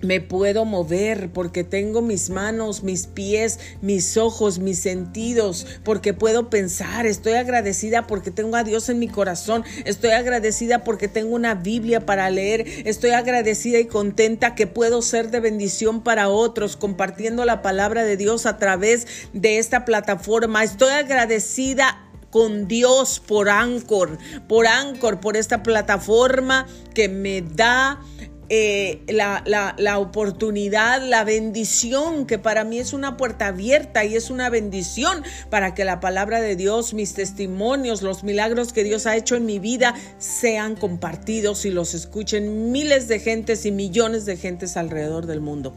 [0.00, 6.50] me puedo mover porque tengo mis manos, mis pies, mis ojos, mis sentidos, porque puedo
[6.50, 7.06] pensar.
[7.06, 9.64] Estoy agradecida porque tengo a Dios en mi corazón.
[9.84, 12.66] Estoy agradecida porque tengo una Biblia para leer.
[12.84, 18.16] Estoy agradecida y contenta que puedo ser de bendición para otros compartiendo la palabra de
[18.16, 20.62] Dios a través de esta plataforma.
[20.62, 28.00] Estoy agradecida con Dios por Anchor, por Anchor, por esta plataforma que me da
[28.48, 34.30] eh, la, la, oportunidad, la bendición, que para mí es una puerta abierta y es
[34.30, 39.16] una bendición para que la palabra de Dios, mis testimonios, los milagros que Dios ha
[39.16, 44.36] hecho en mi vida sean compartidos y los escuchen miles de gentes y millones de
[44.36, 45.74] gentes alrededor del mundo.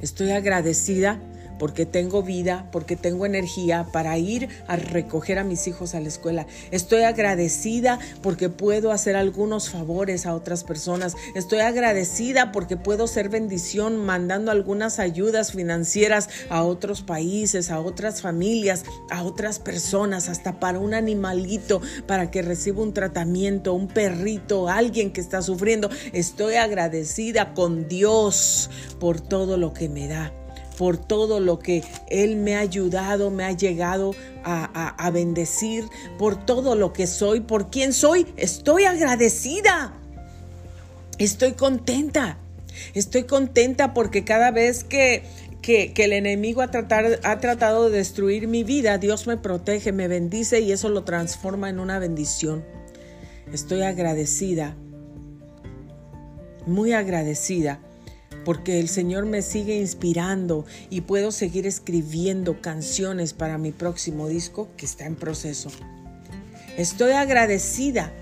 [0.00, 1.18] Estoy agradecida
[1.58, 6.08] porque tengo vida, porque tengo energía para ir a recoger a mis hijos a la
[6.08, 6.46] escuela.
[6.70, 11.14] Estoy agradecida porque puedo hacer algunos favores a otras personas.
[11.34, 18.22] Estoy agradecida porque puedo ser bendición mandando algunas ayudas financieras a otros países, a otras
[18.22, 24.68] familias, a otras personas, hasta para un animalito, para que reciba un tratamiento, un perrito,
[24.68, 25.90] alguien que está sufriendo.
[26.12, 30.32] Estoy agradecida con Dios por todo lo que me da
[30.76, 34.14] por todo lo que Él me ha ayudado, me ha llegado
[34.44, 35.84] a, bendecir,
[36.18, 38.26] por todo lo que soy, por quién soy.
[38.36, 39.94] Estoy agradecida.
[41.18, 42.38] Estoy contenta.
[42.94, 45.24] Estoy contenta porque cada vez que,
[45.62, 50.60] que, el enemigo ha, ha tratado de destruir mi vida, Dios me protege, me bendice
[50.60, 52.64] y eso lo transforma en una bendición.
[53.52, 54.76] Estoy agradecida,
[56.66, 57.80] muy agradecida
[58.46, 64.68] porque el Señor me sigue inspirando y puedo seguir escribiendo canciones para mi próximo disco
[64.76, 65.68] que está en proceso.
[66.76, 68.12] Estoy agradecida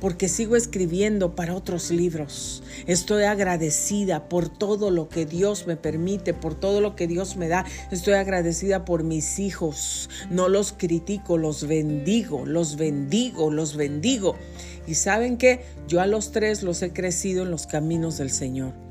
[0.00, 2.64] porque sigo escribiendo para otros libros.
[2.88, 7.46] Estoy agradecida por todo lo que Dios me permite, por todo lo que Dios me
[7.46, 7.64] da.
[7.92, 10.10] Estoy agradecida por mis hijos.
[10.28, 14.34] No los critico, los bendigo, los bendigo, los bendigo.
[14.88, 18.87] Y saben que yo a los tres los he crecido en los caminos del Señor.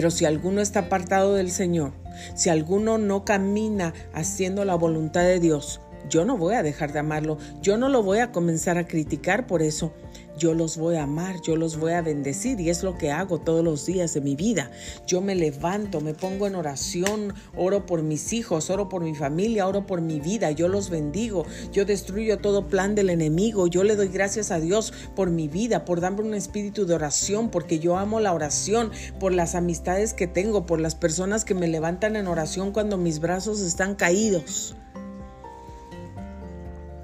[0.00, 1.92] Pero si alguno está apartado del Señor,
[2.34, 7.00] si alguno no camina haciendo la voluntad de Dios, yo no voy a dejar de
[7.00, 9.92] amarlo, yo no lo voy a comenzar a criticar por eso,
[10.40, 13.38] yo los voy a amar, yo los voy a bendecir y es lo que hago
[13.38, 14.70] todos los días de mi vida.
[15.06, 19.68] Yo me levanto, me pongo en oración, oro por mis hijos, oro por mi familia,
[19.68, 23.96] oro por mi vida, yo los bendigo, yo destruyo todo plan del enemigo, yo le
[23.96, 27.98] doy gracias a Dios por mi vida, por darme un espíritu de oración, porque yo
[27.98, 32.26] amo la oración, por las amistades que tengo, por las personas que me levantan en
[32.26, 34.74] oración cuando mis brazos están caídos.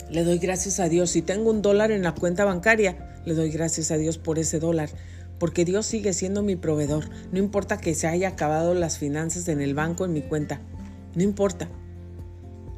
[0.08, 1.10] Le doy gracias a Dios.
[1.10, 4.58] Si tengo un dólar en la cuenta bancaria, le doy gracias a Dios por ese
[4.58, 4.88] dólar,
[5.38, 7.10] porque Dios sigue siendo mi proveedor.
[7.32, 10.62] No importa que se haya acabado las finanzas en el banco, en mi cuenta.
[11.14, 11.68] No importa,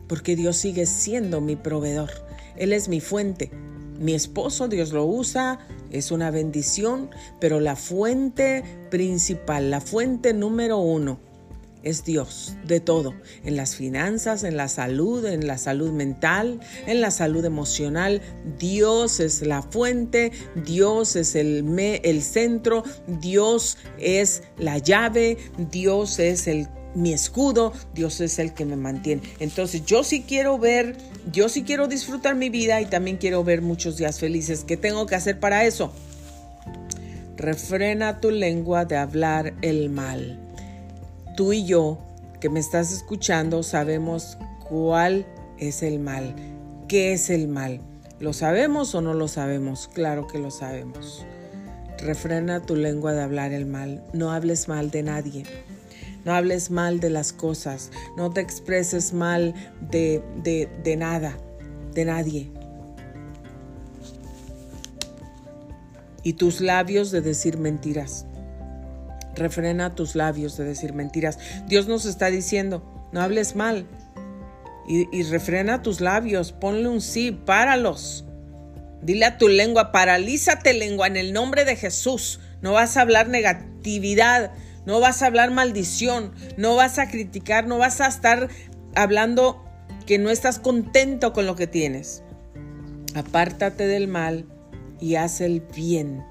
[0.08, 2.10] porque Dios sigue siendo mi proveedor.
[2.56, 3.50] Él es mi fuente.
[4.00, 5.58] Mi esposo, Dios lo usa,
[5.90, 11.18] es una bendición, pero la fuente principal, la fuente número uno,
[11.88, 13.14] es Dios de todo,
[13.44, 18.20] en las finanzas, en la salud, en la salud mental, en la salud emocional.
[18.58, 22.84] Dios es la fuente, Dios es el, el centro,
[23.20, 25.38] Dios es la llave,
[25.70, 29.22] Dios es el mi escudo, Dios es el que me mantiene.
[29.38, 30.96] Entonces yo sí quiero ver,
[31.30, 34.64] yo sí quiero disfrutar mi vida y también quiero ver muchos días felices.
[34.66, 35.92] ¿Qué tengo que hacer para eso?
[37.36, 40.47] Refrena tu lengua de hablar el mal
[41.38, 41.98] tú y yo
[42.40, 45.24] que me estás escuchando sabemos cuál
[45.56, 46.34] es el mal,
[46.88, 47.80] qué es el mal.
[48.18, 49.88] ¿Lo sabemos o no lo sabemos?
[49.94, 51.24] Claro que lo sabemos.
[51.98, 54.02] Refrena tu lengua de hablar el mal.
[54.12, 55.44] No hables mal de nadie.
[56.24, 57.92] No hables mal de las cosas.
[58.16, 59.54] No te expreses mal
[59.92, 61.38] de, de, de nada,
[61.94, 62.50] de nadie.
[66.24, 68.26] Y tus labios de decir mentiras.
[69.38, 71.38] Refrena tus labios de decir mentiras.
[71.66, 72.82] Dios nos está diciendo,
[73.12, 73.86] no hables mal.
[74.88, 78.24] Y, refrena tus labios, ponle un sí, páralos.
[79.02, 82.40] Dile a tu lengua, paralízate lengua en el nombre de Jesús.
[82.62, 84.50] No vas a hablar negatividad,
[84.86, 88.48] no vas a hablar maldición, no vas a criticar, no vas a estar
[88.94, 89.62] hablando
[90.06, 92.22] que no estás contento con lo que tienes.
[93.14, 94.46] Apártate del mal
[95.00, 96.24] y haz el bien.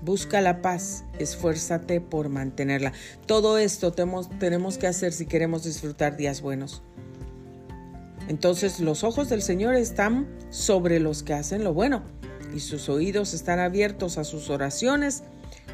[0.00, 2.92] Busca la paz, esfuérzate por mantenerla.
[3.26, 6.82] Todo esto tenemos, que hacer si queremos disfrutar días buenos.
[8.28, 12.02] Entonces los ojos del Señor están sobre los que hacen lo bueno
[12.54, 15.24] y sus oídos están abiertos a sus oraciones,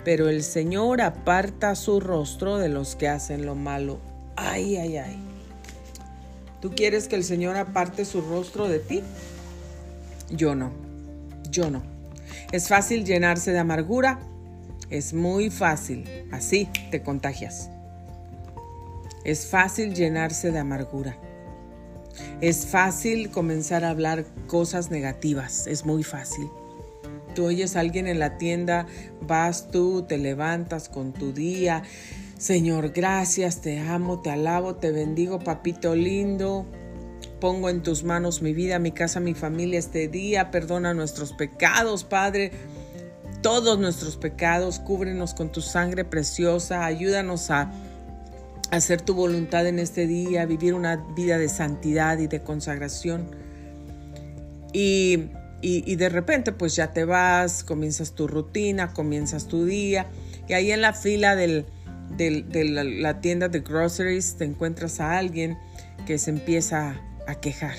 [0.05, 3.99] pero el Señor aparta su rostro de los que hacen lo malo.
[4.37, 5.19] Ay, ay, ay.
[6.61, 9.03] ¿Tú quieres que el Señor aparte su rostro de ti?
[10.31, 10.73] Yo no,
[11.51, 11.94] yo no.
[12.55, 14.21] Es fácil llenarse de amargura.
[14.89, 16.05] Es muy fácil.
[16.31, 17.69] Así te contagias.
[19.25, 21.19] Es fácil llenarse de amargura.
[22.41, 25.67] Es fácil comenzar a hablar cosas negativas.
[25.67, 26.49] Es muy fácil.
[27.35, 28.87] Tú oyes a alguien en la tienda,
[29.21, 31.83] vas tú, te levantas con tu día.
[32.39, 36.67] Señor, gracias, te amo, te alabo, te bendigo, papito lindo.
[37.45, 40.51] Pongo en tus manos mi vida, mi casa, mi familia este día.
[40.51, 42.53] Perdona nuestros pecados, Padre.
[43.43, 46.87] Todos nuestros pecados, cúbrenos con tu sangre preciosa.
[46.87, 47.71] Ayúdanos a
[48.71, 53.27] hacer tu voluntad en este día, vivir una vida de santidad y de consagración.
[54.73, 55.29] Y,
[55.97, 60.07] de repente pues ya te vas, comienzas tu rutina, comienzas tu día
[60.49, 61.67] y ahí en la fila de
[63.03, 65.59] la, tienda de groceries te encuentras a alguien
[66.07, 67.77] que se empieza a quejar,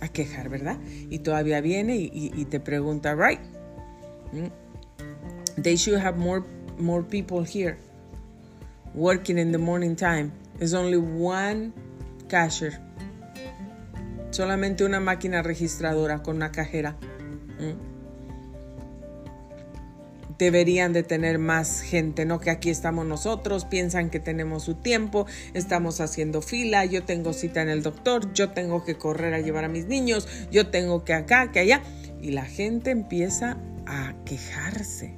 [0.00, 0.78] a quejar, ¿verdad?
[1.10, 3.40] Y todavía viene y, te pregunta, right,
[4.32, 6.42] mm, they should have more,
[6.78, 7.76] more people here
[8.94, 10.32] working in the morning time.
[10.58, 11.72] There's only one
[12.28, 12.80] cashier.
[14.30, 16.96] Solamente una máquina registradora con una cajera.
[20.38, 25.26] Deberían de tener más gente, no que aquí estamos nosotros, piensan que tenemos su tiempo,
[25.54, 29.64] estamos haciendo fila, yo tengo cita en el doctor, yo tengo que correr a llevar
[29.64, 31.82] a mis niños, yo tengo que acá, que allá.
[32.20, 35.14] Y la gente empieza a quejarse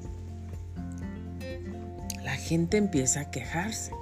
[2.27, 3.93] la gente empieza a quejarse.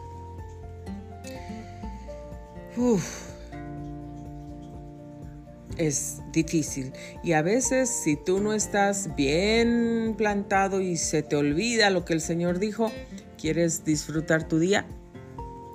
[5.76, 6.92] Es difícil.
[7.22, 12.12] Y a veces si tú no estás bien plantado y se te olvida lo que
[12.12, 12.92] el Señor dijo,
[13.40, 14.86] ¿quieres disfrutar tu día?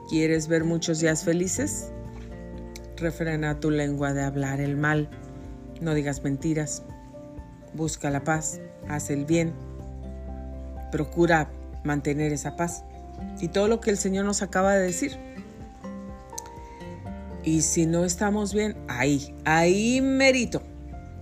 [0.10, 1.91] ¿Quieres ver muchos días felices?
[2.97, 5.10] Refrena tu lengua de hablar el mal.
[5.82, 6.84] No digas mentiras.
[7.74, 8.60] Busca la paz.
[8.88, 9.54] Haz el bien.
[10.91, 11.50] Procura
[11.84, 12.84] mantener esa paz.
[13.39, 15.18] Y todo lo que el Señor nos acaba de decir.
[17.44, 20.62] Y si no estamos bien, ahí, ahí merito.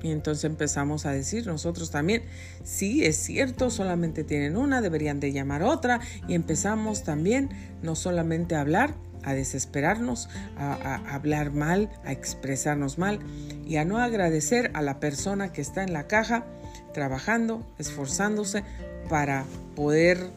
[0.01, 2.23] Y entonces empezamos a decir nosotros también,
[2.63, 5.99] sí, es cierto, solamente tienen una, deberían de llamar otra.
[6.27, 7.49] Y empezamos también
[7.81, 8.93] no solamente a hablar,
[9.23, 13.19] a desesperarnos, a, hablar mal, a expresarnos mal
[13.65, 16.45] y a no agradecer a la persona que está en la caja
[16.93, 18.63] trabajando, esforzándose
[19.09, 19.45] para
[19.75, 20.29] poder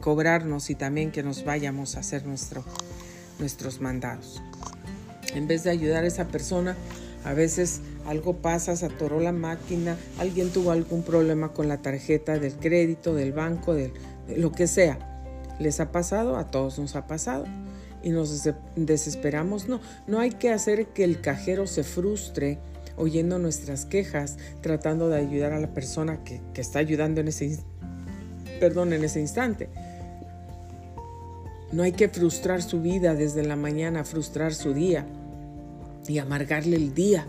[0.00, 2.64] cobrarnos y también que nos vayamos a hacer nuestro,
[3.38, 4.42] nuestros mandados.
[5.38, 6.76] En vez de ayudar a esa persona,
[7.24, 12.40] a veces algo pasa, se atoró la máquina, alguien tuvo algún problema con la tarjeta
[12.40, 13.92] del crédito, del banco, de
[14.36, 14.98] lo que sea.
[15.60, 16.36] ¿Les ha pasado?
[16.38, 17.46] A todos nos ha pasado.
[18.02, 19.68] Y nos desesperamos.
[19.68, 22.58] No, no hay que hacer que el cajero se frustre
[22.96, 27.60] oyendo nuestras quejas, tratando de ayudar a la persona que, que está ayudando en ese,
[28.58, 29.68] perdón, en ese instante.
[31.70, 35.06] No hay que frustrar su vida desde la mañana, frustrar su día
[36.06, 37.26] y amargarle el día.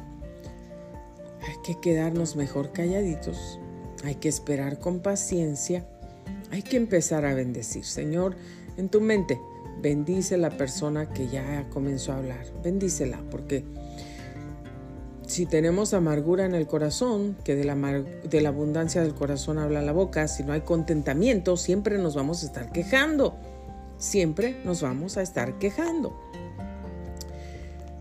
[1.41, 3.59] Hay que quedarnos mejor calladitos.
[4.03, 5.85] Hay que esperar con paciencia.
[6.51, 7.85] Hay que empezar a bendecir.
[7.85, 8.35] Señor,
[8.77, 9.39] en tu mente,
[9.81, 12.45] bendice la persona que ya comenzó a hablar.
[12.63, 13.63] Bendícela, porque
[15.27, 19.81] si tenemos amargura en el corazón, que de la, de la abundancia del corazón habla
[19.81, 23.37] la boca, si no hay contentamiento, siempre nos vamos a estar quejando
[23.99, 26.17] siempre nos vamos a estar quejando.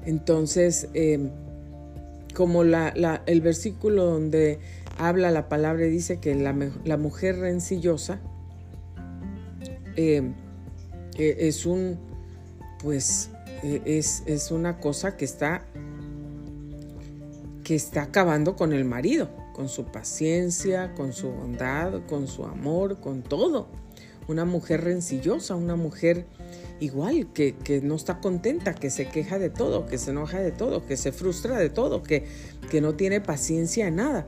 [0.08, 1.28] Entonces, em,
[2.34, 4.58] como el versículo donde
[4.96, 8.18] habla la palabra dice que la, mujer rencillosa
[9.96, 10.32] em,
[11.18, 11.98] e, es un,
[12.82, 13.28] pues,
[13.62, 15.66] e, es, es una cosa que está,
[17.62, 22.98] que está acabando con el marido, con su paciencia, con su bondad, con su amor,
[23.02, 23.68] con todo.
[24.26, 26.24] Una mujer rencillosa, una mujer
[26.80, 30.86] igual, que, no está contenta, que se queja de todo, que se enoja de todo,
[30.86, 32.24] que se frustra de todo, que,
[32.70, 34.26] que no tiene paciencia en nada.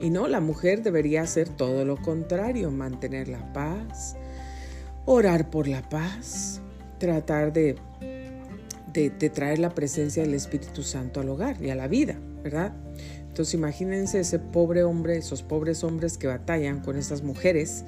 [0.00, 4.16] Y no, la mujer debería hacer todo lo contrario, mantener la paz,
[5.06, 6.60] orar por la paz,
[6.98, 7.76] tratar de,
[8.92, 12.74] de, de, traer la presencia del Espíritu Santo al hogar y a la vida, ¿verdad?
[13.20, 17.84] Entonces imagínense ese pobre hombre, esos pobres hombres que batallan con esas mujeres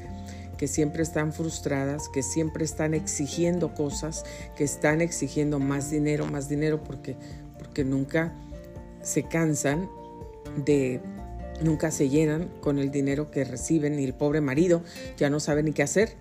[0.57, 4.25] que siempre están frustradas, que siempre están exigiendo cosas,
[4.57, 7.17] que están exigiendo más dinero, más dinero, porque,
[7.59, 8.33] porque nunca
[9.03, 9.89] se cansan
[10.65, 11.01] de,
[11.63, 14.83] nunca se llenan con el dinero que reciben y el pobre marido
[15.17, 16.15] ya no sabe ni qué hacer.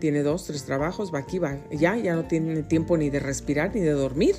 [0.00, 3.74] Tiene dos, tres trabajos, va aquí, va ya, ya no tiene tiempo ni de respirar
[3.74, 4.36] ni de dormir.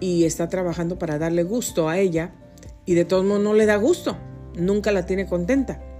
[0.00, 2.32] Y está trabajando para darle gusto a ella
[2.86, 4.16] y de todos modos no le da gusto,
[4.56, 5.91] nunca la tiene contenta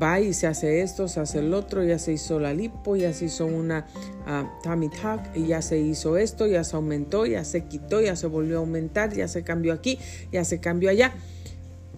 [0.00, 3.12] va y se hace esto, se hace el otro, ya se hizo la lipo, ya
[3.12, 3.86] se hizo una
[4.26, 8.16] uh, tummy tuck, y ya se hizo esto, ya se aumentó, ya se quitó, ya
[8.16, 9.98] se volvió a aumentar, ya se cambió aquí,
[10.32, 11.12] ya se cambió allá.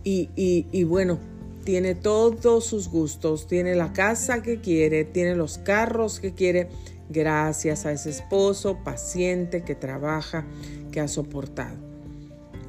[0.05, 1.19] Y, y bueno,
[1.65, 6.69] tiene todos sus gustos, tiene la casa que quiere, tiene los carros que quiere,
[7.09, 10.47] gracias a ese esposo paciente que trabaja,
[10.93, 11.77] que ha soportado.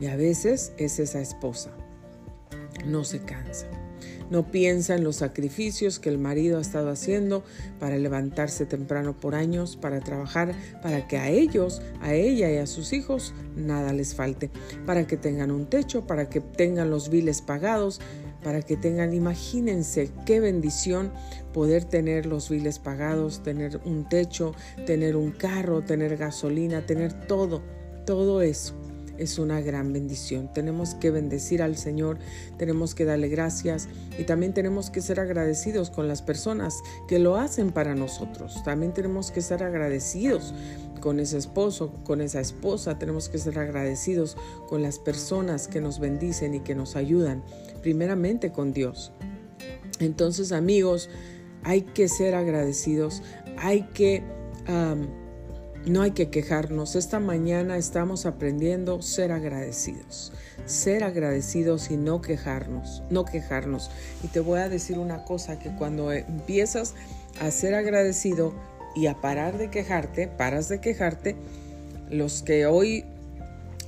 [0.02, 1.70] Y a veces es esa esposa,
[2.86, 3.68] no se cansa
[4.30, 7.44] No piensa en los sacrificios que el marido ha estado haciendo
[7.80, 12.68] para levantarse temprano por años, para trabajar, para que a ellos, a ella y a
[12.68, 14.52] sus hijos nada les falte,
[14.86, 18.02] para que tengan un techo, para que tengan los biles pagados,
[18.44, 21.12] para que tengan, imagínense qué bendición
[21.54, 24.54] poder tener los biles pagados, tener un techo,
[24.86, 27.62] tener un carro, tener gasolina, tener todo,
[28.06, 28.76] todo eso
[29.18, 30.52] es una gran bendición.
[30.54, 32.18] Tenemos que bendecir al Señor,
[32.58, 33.88] tenemos que darle gracias
[34.18, 38.64] y también tenemos que ser agradecidos con las personas que lo hacen para nosotros.
[38.64, 40.54] También tenemos que ser agradecidos
[41.00, 42.98] con ese esposo, con esa esposa.
[43.00, 44.38] Tenemos que ser agradecidos
[44.68, 47.44] con las personas que nos bendicen y que nos ayudan,
[47.82, 49.12] primeramente con Dios.
[50.00, 51.10] Entonces, amigos,
[51.64, 53.24] hay que ser agradecidos,
[53.58, 54.24] hay que...
[55.88, 56.98] No hay que quejarnos.
[56.98, 60.34] Esta mañana estamos aprendiendo ser agradecidos.
[60.66, 63.04] Ser agradecidos y no quejarnos.
[63.10, 63.90] No quejarnos.
[64.22, 66.94] Y te voy a decir una cosa, que cuando empiezas
[67.40, 68.54] a ser agradecido
[68.98, 71.38] y a parar de quejarte, paras de quejarte,
[72.10, 73.06] los que hoy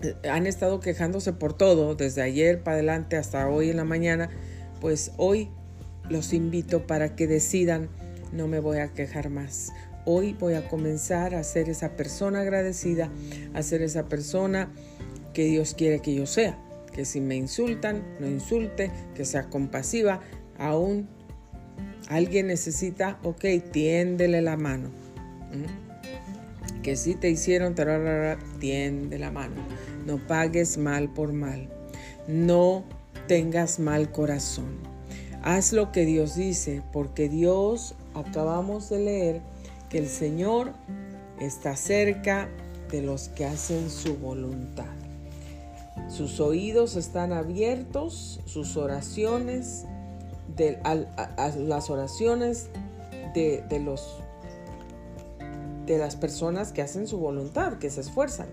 [0.02, 4.30] eh, han estado quejándose por todo, desde ayer para adelante hasta hoy en la mañana,
[4.80, 5.50] pues hoy
[6.10, 7.90] los invito para que decidan,
[8.32, 9.74] no me voy a quejar más.
[10.12, 13.12] Hoy voy a comenzar a ser esa persona agradecida,
[13.54, 14.74] a ser esa persona
[15.36, 16.58] que Dios quiere que yo sea.
[16.92, 20.22] Que si me insultan, no insulte, que sea compasiva.
[20.58, 21.08] Aún
[22.08, 24.90] alguien necesita, ok, tiéndele la mano.
[26.82, 27.76] Que si te hicieron,
[28.60, 29.62] tiende la mano.
[30.08, 31.70] No pagues mal por mal.
[32.28, 32.84] No
[33.28, 34.80] tengas mal corazón.
[35.44, 39.42] Haz lo que Dios dice, porque Dios, acabamos de leer,
[39.90, 40.74] que el Señor
[41.40, 42.50] está cerca
[42.92, 44.86] de los que hacen su voluntad.
[46.08, 49.86] Sus oídos están abiertos, sus oraciones,
[50.56, 50.80] de,
[51.58, 52.70] las oraciones
[53.34, 54.18] de, los,
[55.86, 58.48] de las personas que hacen su voluntad, que se esfuerzan.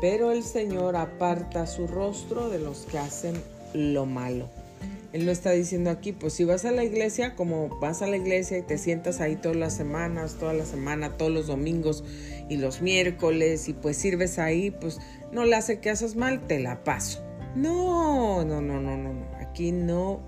[0.00, 3.40] Pero el Señor aparta su rostro de los que hacen
[3.72, 4.48] lo malo.
[5.14, 8.16] Él no está diciendo aquí, pues si vas a la iglesia, como vas a la
[8.16, 12.02] iglesia y te sientas ahí todas las semanas, toda la semana, todos los domingos
[12.48, 14.98] y los miércoles y pues sirves ahí, pues
[15.30, 17.24] no le hace que haces mal, te la paso.
[17.54, 19.26] No, no, no, no, no, no.
[19.38, 20.20] Aquí no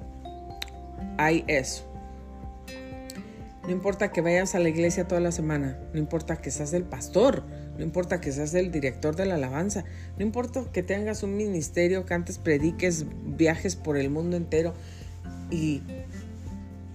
[1.19, 1.85] hay eso.
[3.65, 6.85] No importa que vayas a la iglesia toda la semana, no importa que seas el
[6.85, 7.43] pastor,
[7.77, 9.85] no importa que seas el director de la alabanza,
[10.19, 14.75] no importa que tengas un ministerio, que antes prediques, viajes por el mundo entero
[15.51, 15.83] y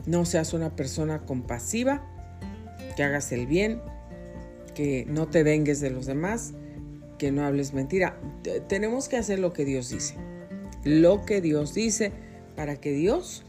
[0.06, 2.04] no seas una persona compasiva,
[2.96, 3.82] que hagas el bien,
[4.74, 6.54] que no te vengues de los demás,
[7.18, 8.18] que no hables mentira.
[8.68, 10.16] Tenemos que hacer lo que Dios dice.
[10.84, 12.12] Lo que Dios dice
[12.56, 13.44] para que Dios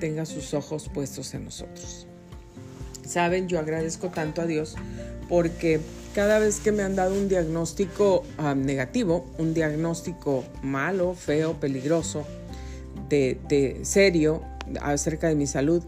[0.00, 2.06] tenga sus ojos puestos en nosotros.
[3.06, 4.76] Saben, yo agradezco tanto a Dios
[5.28, 5.80] porque
[6.18, 12.26] cada vez que me han dado un diagnóstico ah, negativo, un diagnóstico malo, feo, peligroso,
[13.08, 14.42] de, serio
[14.82, 15.84] acerca de mi salud,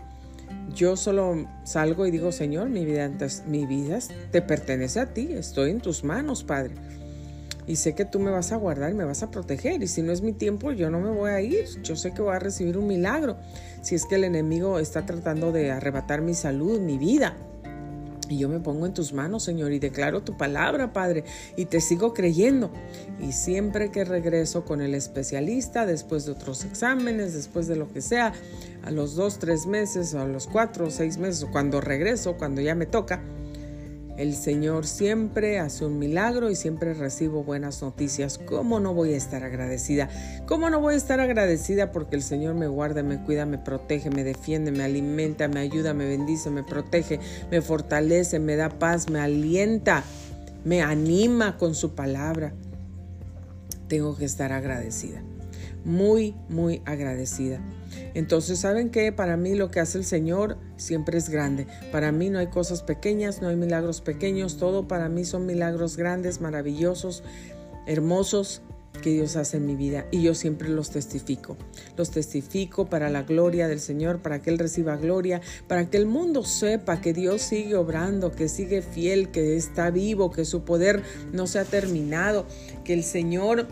[0.73, 3.11] yo solo salgo y digo, Señor, mi vida,
[3.49, 3.99] mi vida
[4.31, 6.75] te pertenece a ti, estoy en tus manos, Padre.
[7.67, 9.83] Y sé que tú me vas a guardar me vas a proteger.
[9.83, 11.65] Y si no es mi tiempo, yo no me voy a ir.
[11.83, 13.37] Yo sé que voy a recibir un milagro.
[13.83, 17.37] Si es que el enemigo está tratando de arrebatar mi salud, mi vida.
[18.31, 21.25] Y yo me pongo en tus manos, Señor, y declaro tu palabra, Padre,
[21.57, 22.71] y te sigo creyendo.
[23.21, 28.01] Y siempre que regreso con el especialista, después de otros exámenes, después de lo que
[28.01, 28.33] sea,
[28.85, 32.37] a los dos, tres meses, o a los cuatro o seis meses, o cuando regreso,
[32.39, 33.21] cuando ya me toca,
[34.21, 38.37] el Señor siempre hace un milagro y siempre recibo buenas noticias.
[38.37, 40.11] ¿Cómo no voy a estar agradecida?
[40.47, 44.11] ¿Cómo no voy a estar agradecida porque el Señor me guarda, me cuida, me protege,
[44.11, 47.19] me defiende, me alimenta, me ayuda, me bendice, me protege,
[47.51, 50.05] me fortalece, me da paz, me alienta,
[50.67, 52.53] me anima con su palabra?
[53.89, 55.23] Tengo que estar agradecida.
[55.85, 57.61] Muy, muy agradecida.
[58.15, 59.13] Entonces, ¿saben qué?
[59.13, 61.67] Para mí lo que hace el Señor siempre es grande.
[61.91, 65.97] Para mí no hay cosas pequeñas, no hay milagros pequeños, todo para mí son milagros
[65.97, 67.23] grandes, maravillosos,
[67.87, 68.63] hermosos
[69.01, 71.57] que Dios hace en mi vida y yo siempre los testifico.
[71.97, 76.07] Los testifico para la gloria del Señor, para que Él reciba gloria, para que el
[76.07, 81.03] mundo sepa que Dios sigue obrando, que sigue fiel, que está vivo, que su poder
[81.33, 82.47] no se ha terminado,
[82.85, 83.69] que el Señor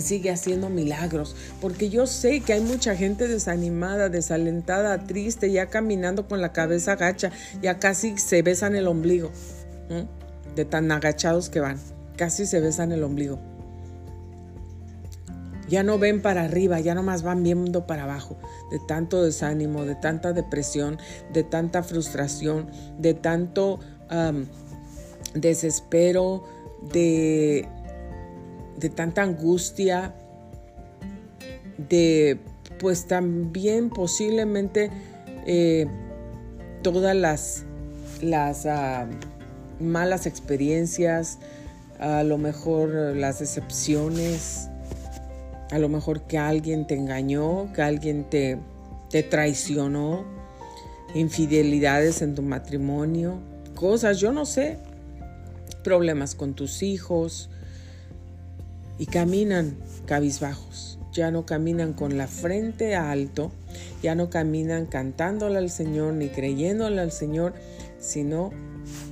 [0.00, 6.28] sigue haciendo milagros, porque yo sé que hay mucha gente desanimada, desalentada, triste, ya caminando
[6.28, 7.30] con la cabeza agacha,
[7.62, 9.30] ya casi se besan el ombligo,
[10.54, 11.78] de tan agachados que van,
[12.16, 13.38] casi se besan el ombligo.
[15.68, 18.38] Ya no ven para arriba, ya nomás van viendo para abajo,
[18.70, 20.98] de tanto desánimo, de tanta depresión,
[21.32, 23.78] de tanta frustración, de tanto
[25.34, 26.44] desespero,
[26.92, 27.68] de,
[28.78, 30.14] de tanta angustia,
[31.88, 32.38] de
[32.78, 34.90] pues también posiblemente
[35.46, 35.86] eh,
[36.82, 37.64] todas las,
[38.22, 39.06] las ah,
[39.80, 41.38] malas experiencias,
[41.98, 44.68] a lo mejor las decepciones,
[45.70, 48.58] a lo mejor que alguien te engañó, que alguien te,
[49.10, 50.24] te traicionó,
[51.14, 53.40] infidelidades en tu matrimonio,
[53.74, 54.78] cosas, yo no sé,
[55.82, 57.50] problemas con tus hijos
[58.98, 59.76] y caminan
[60.06, 63.50] cabizbajos, ya no caminan con la frente alto,
[64.02, 67.54] ya no caminan cantándole al Señor ni creyéndole al Señor,
[67.98, 68.50] sino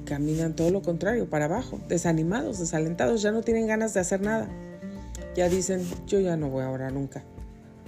[0.04, 4.48] caminan todo lo contrario, para abajo, desanimados, desalentados, ya no tienen ganas de hacer nada.
[5.34, 7.22] Ya dicen, yo ya no voy a orar nunca,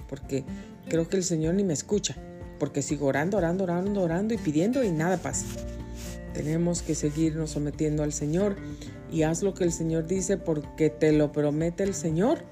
[0.07, 0.43] porque
[0.87, 2.15] creo que el Señor ni me escucha,
[2.59, 5.45] porque sigo orando, orando, orando, orando y pidiendo y nada pasa.
[6.33, 8.55] Tenemos que seguirnos sometiendo al Señor
[9.11, 12.43] y haz lo que el Señor dice porque te lo promete el Señor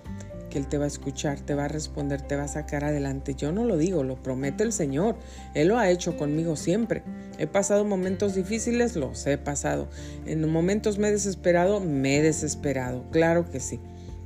[0.50, 3.36] que Él te va a escuchar, te va a responder, te va a sacar adelante.
[3.36, 5.18] Yo no lo digo, lo promete el Señor.
[5.54, 7.04] Él lo ha hecho conmigo siempre.
[7.38, 9.90] He pasado momentos difíciles, los he pasado.
[10.26, 13.04] En momentos me he desesperado, me he desesperado.
[13.12, 13.80] Claro que sí.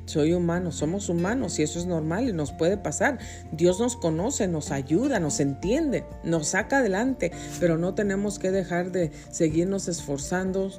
[0.06, 3.20] Soy humano, somos humanos y eso es normal y nos puede pasar.
[3.52, 8.92] Dios nos conoce, nos ayuda, nos entiende, nos saca adelante, pero no tenemos que dejar
[8.92, 10.72] de seguirnos esforzando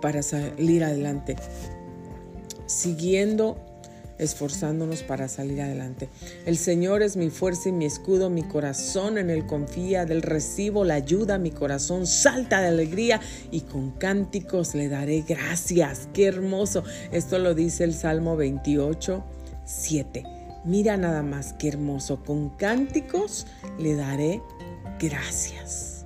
[0.00, 1.36] para salir adelante.
[2.66, 3.65] Siguiendo
[4.18, 6.08] esforzándonos para salir adelante.
[6.46, 10.84] El Señor es mi fuerza y mi escudo, mi corazón en Él confía, del recibo
[10.84, 16.08] la ayuda, mi corazón salta de alegría y con cánticos le daré gracias.
[16.12, 16.84] Qué hermoso.
[17.12, 19.24] Esto lo dice el Salmo 28,
[19.64, 20.24] 7.
[20.64, 22.22] Mira nada más, qué hermoso.
[22.24, 23.46] Con cánticos
[23.78, 24.42] le daré
[24.98, 26.04] gracias.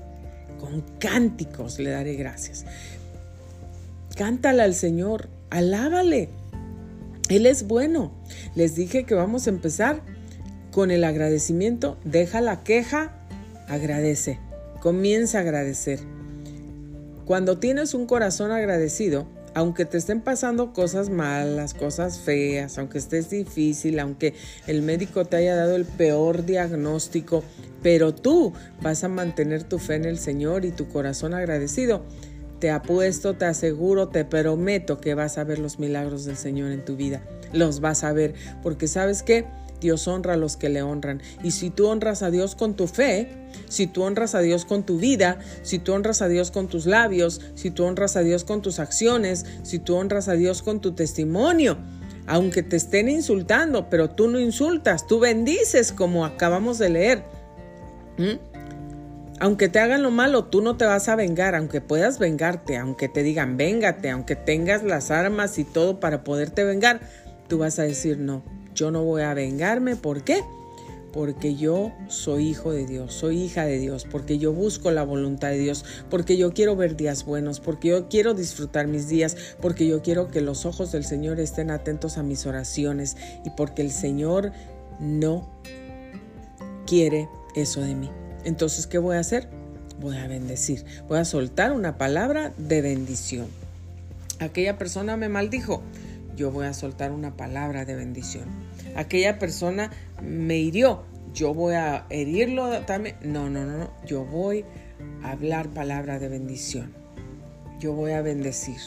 [0.59, 2.67] Con cánticos le daré gracias.
[4.17, 6.29] Cántale al Señor, alábale
[7.31, 8.13] él es bueno.
[8.55, 10.03] Les dije que vamos a empezar
[10.73, 11.97] con el agradecimiento.
[12.05, 13.15] Deja la queja,
[13.69, 14.39] agradece.
[14.81, 16.01] Comienza a agradecer.
[17.25, 23.31] Cuando tienes un corazón agradecido, aunque te estén pasando cosas malas, cosas feas, aunque estés
[23.31, 24.35] difícil, aunque
[24.67, 27.43] el médico te haya dado el peor diagnóstico,
[27.83, 28.53] pero tú
[28.83, 32.05] vas a mantener tu fe en el Señor y tu corazón agradecido,
[32.61, 36.85] te apuesto, te aseguro, te prometo que vas a ver los milagros del Señor en
[36.85, 37.23] tu vida.
[37.53, 39.47] Los vas a ver, porque sabes que
[39.81, 41.23] Dios honra a los que le honran.
[41.43, 43.29] Y si tú honras a Dios con tu fe,
[43.69, 46.87] si tú honras a Dios con tu vida, si tú honras a Dios con tus
[46.87, 50.81] labios, si tú honras a Dios con tus acciones, si tú honras a Dios con
[50.81, 51.79] tu testimonio,
[52.27, 57.25] aunque te estén insultando, pero tú no insultas, tú bendices como acabamos de leer.
[58.19, 58.50] ¿Mm?
[59.43, 63.09] Aunque te hagan lo malo, tú no te vas a vengar, aunque puedas vengarte, aunque
[63.09, 67.01] te digan véngate, aunque tengas las armas y todo para poderte vengar,
[67.49, 68.43] tú vas a decir no,
[68.75, 69.97] yo no voy a vengarme.
[69.97, 70.45] ¿Por qué?
[71.15, 75.49] Porque yo soy hijo de Dios, soy hija de Dios, porque yo busco la voluntad
[75.49, 79.87] de Dios, porque yo quiero ver días buenos, porque yo quiero disfrutar mis días, porque
[79.87, 83.17] yo quiero que los ojos del Señor estén atentos a mis oraciones
[83.47, 84.53] y porque el Señor
[85.01, 85.49] no
[86.87, 88.11] quiere eso de mí.
[88.45, 89.49] Entonces, ¿qué voy a hacer?
[90.01, 93.49] Voy a bendecir, voy a soltar una palabra de bendición.
[94.39, 95.83] Aquella persona me maldijo,
[96.37, 98.45] yo voy a soltar una palabra de bendición.
[98.97, 99.91] Aquella persona
[100.23, 103.17] me hirió, yo voy a herirlo también.
[103.23, 104.65] No, no, no, yo voy
[105.23, 106.95] a hablar palabra de bendición.
[107.79, 108.81] Yo voy a bendecir.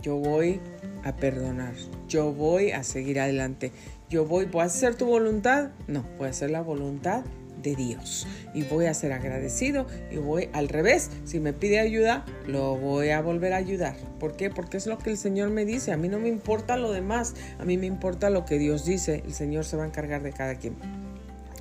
[0.00, 0.60] Yo voy
[1.04, 1.74] a perdonar.
[2.08, 3.72] Yo voy a seguir adelante.
[4.08, 5.70] Yo voy, ¿voy a hacer tu voluntad?
[5.86, 7.24] No, voy a hacer la voluntad
[7.62, 8.26] de Dios.
[8.54, 11.10] Y voy a ser agradecido y voy al revés.
[11.24, 13.96] Si me pide ayuda, lo voy a volver a ayudar.
[14.18, 14.50] ¿Por qué?
[14.50, 15.92] Porque es lo que el Señor me dice.
[15.92, 17.34] A mí no me importa lo demás.
[17.58, 19.22] A mí me importa lo que Dios dice.
[19.24, 20.76] El Señor se va a encargar de cada quien.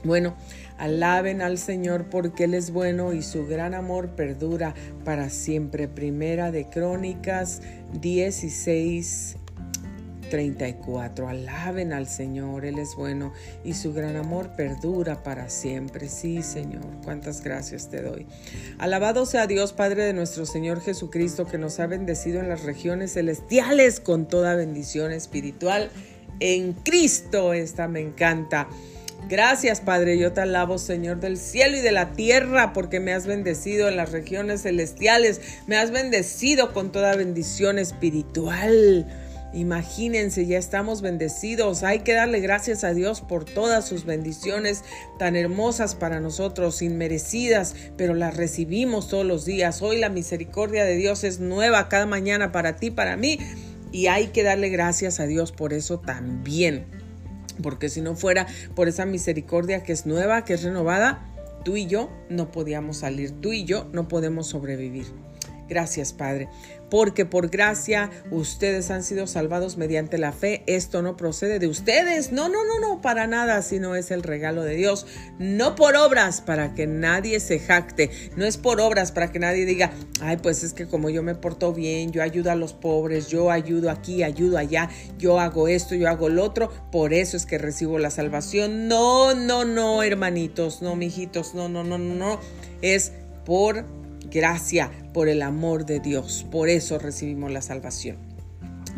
[0.03, 0.33] Bueno,
[0.77, 4.73] alaben al Señor porque Él es bueno y su gran amor perdura
[5.03, 5.89] para siempre.
[5.89, 7.61] Primera de Crónicas
[7.99, 9.38] 16,
[10.29, 11.27] 34.
[11.27, 16.07] Alaben al Señor, Él es bueno y su gran amor perdura para siempre.
[16.09, 18.27] Sí, Señor, cuántas gracias te doy.
[18.77, 23.13] Alabado sea Dios, Padre de nuestro Señor Jesucristo, que nos ha bendecido en las regiones
[23.13, 25.89] celestiales con toda bendición espiritual.
[26.39, 28.67] En Cristo, esta me encanta.
[29.27, 30.17] Gracias, Padre.
[30.17, 33.97] Yo te alabo, Señor del cielo y de la tierra, porque me has bendecido en
[33.97, 35.41] las regiones celestiales.
[35.67, 39.28] Me has bendecido con toda bendición espiritual.
[39.51, 41.81] Imagínense, ya estamos bendecidos.
[41.83, 44.83] Hay que darle gracias a Dios por todas sus bendiciones
[45.17, 49.81] tan hermosas para nosotros, inmerecidas, pero las recibimos todos los días.
[49.81, 53.39] Hoy la misericordia de Dios es nueva cada mañana para ti, para mí,
[53.91, 56.85] y hay que darle gracias a Dios por eso también.
[57.63, 58.45] Porque si no fuera
[58.75, 61.25] por esa misericordia que es nueva, que es renovada,
[61.65, 65.07] tú y yo no podíamos salir, tú y yo no podemos sobrevivir.
[65.67, 66.49] Gracias, Padre,
[66.89, 70.63] porque por gracia ustedes han sido salvados mediante la fe.
[70.67, 74.63] Esto no procede de ustedes, no, no, no, no, para nada, sino es el regalo
[74.63, 75.05] de Dios.
[75.37, 79.65] No por obras para que nadie se jacte, no es por obras para que nadie
[79.65, 83.27] diga, ay, pues es que como yo me porto bien, yo ayudo a los pobres,
[83.27, 87.45] yo ayudo aquí, ayudo allá, yo hago esto, yo hago lo otro, por eso es
[87.45, 88.87] que recibo la salvación.
[88.87, 92.39] No, no, no, hermanitos, no, mijitos, no, no, no, no,
[92.81, 93.11] es
[93.45, 93.85] por
[94.29, 96.45] gracia, por el amor de Dios.
[96.51, 98.17] Por eso recibimos la salvación.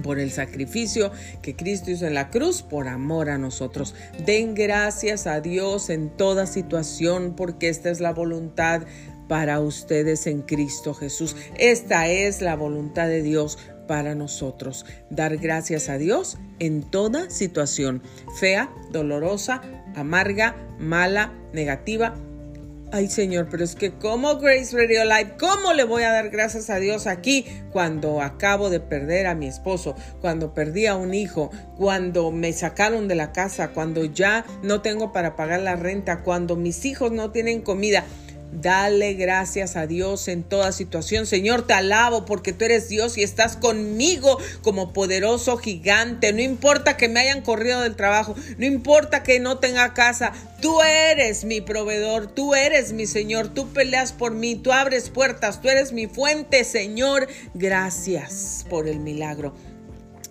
[0.03, 1.11] Por el sacrificio
[1.41, 3.93] que Cristo hizo en la cruz, por amor a nosotros.
[4.25, 8.83] Den gracias a Dios en toda situación, porque esta es la voluntad
[9.27, 11.35] para ustedes en Cristo Jesús.
[11.57, 13.57] Esta es la voluntad de Dios
[13.87, 14.85] para nosotros.
[15.09, 18.01] Dar gracias a Dios en toda situación,
[18.39, 19.61] fea, dolorosa,
[19.95, 22.15] amarga, mala, negativa,
[22.93, 26.69] Ay Señor, pero es que como Grace Radio Live, ¿cómo le voy a dar gracias
[26.69, 31.51] a Dios aquí cuando acabo de perder a mi esposo, cuando perdí a un hijo,
[31.77, 36.57] cuando me sacaron de la casa, cuando ya no tengo para pagar la renta, cuando
[36.57, 38.03] mis hijos no tienen comida?
[38.51, 41.25] Dale gracias a Dios en toda situación.
[41.25, 46.33] Señor, te alabo porque tú eres Dios y estás conmigo como poderoso gigante.
[46.33, 50.33] No importa que me hayan corrido del trabajo, no importa que no tenga casa.
[50.61, 55.61] Tú eres mi proveedor, tú eres mi Señor, tú peleas por mí, tú abres puertas,
[55.61, 57.29] tú eres mi fuente, Señor.
[57.53, 59.53] Gracias por el milagro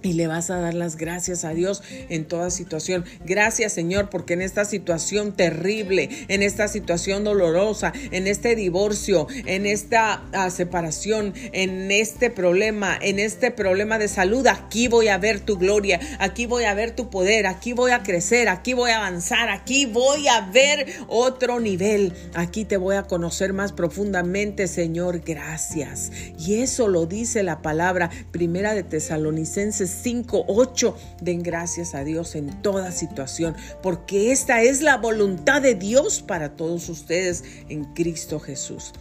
[0.02, 3.04] y le vas a dar las gracias a Dios en toda situación.
[3.24, 9.66] Gracias Señor porque en esta situación terrible, en esta situación dolorosa, en este divorcio, en
[9.66, 15.40] esta ah, separación, en este problema, en este problema de salud, aquí voy a ver
[15.40, 18.98] tu gloria, aquí voy a ver tu poder, aquí voy a crecer, aquí voy a
[18.98, 25.20] avanzar, aquí voy a ver otro nivel, aquí te voy a conocer más profundamente Señor,
[25.20, 26.10] gracias.
[26.38, 30.96] Y eso lo dice la palabra primera de Tesalonicenses 5, 8.
[31.20, 36.56] Den gracias a Dios en toda situación, porque esta es la voluntad de Dios para
[36.56, 38.92] todos ustedes en Cristo Jesús.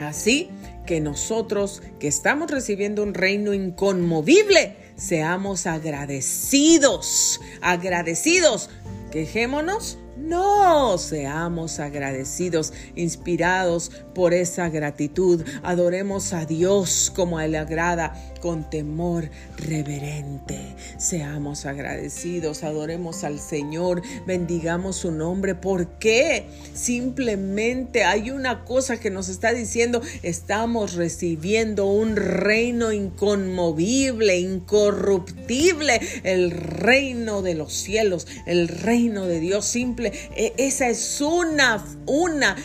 [0.00, 0.48] Así
[0.86, 8.70] que nosotros que estamos recibiendo un reino inconmovible, seamos agradecidos, agradecidos.
[9.10, 15.42] Quejémonos no, seamos agradecidos, inspirados por esa gratitud.
[15.62, 20.58] Adoremos a Dios como a Él agrada, con temor reverente.
[20.98, 25.54] Seamos agradecidos, adoremos al Señor, bendigamos su nombre.
[25.54, 26.46] ¿Por qué?
[26.74, 36.50] Simplemente hay una cosa que nos está diciendo, estamos recibiendo un reino inconmovible, incorruptible, el
[36.50, 42.56] reino de los cielos, el reino de Dios simple e, esa es una, una.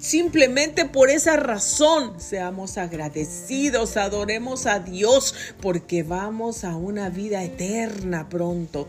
[0.00, 8.30] Simplemente por esa razón seamos agradecidos, adoremos a Dios porque vamos a una vida eterna
[8.30, 8.88] pronto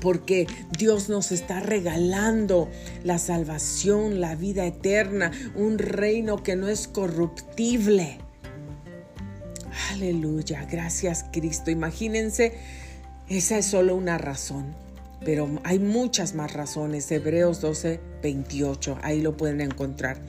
[0.00, 0.46] porque
[0.76, 2.68] Dios nos está regalando
[3.04, 8.18] la salvación, la vida eterna, un reino que no es corruptible.
[9.90, 11.70] Aleluya, gracias Cristo.
[11.70, 12.54] Imagínense,
[13.28, 14.81] esa es solo una razón
[15.24, 17.10] pero hay muchas más razones.
[17.10, 20.20] Hebreos 12, 28, ahí lo pueden encontrar.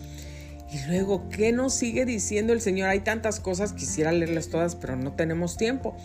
[0.72, 2.89] Y luego, ¿qué nos sigue diciendo el Señor?
[2.89, 5.96] Hay tantas cosas, quisiera leerlas todas, pero no tenemos tiempo.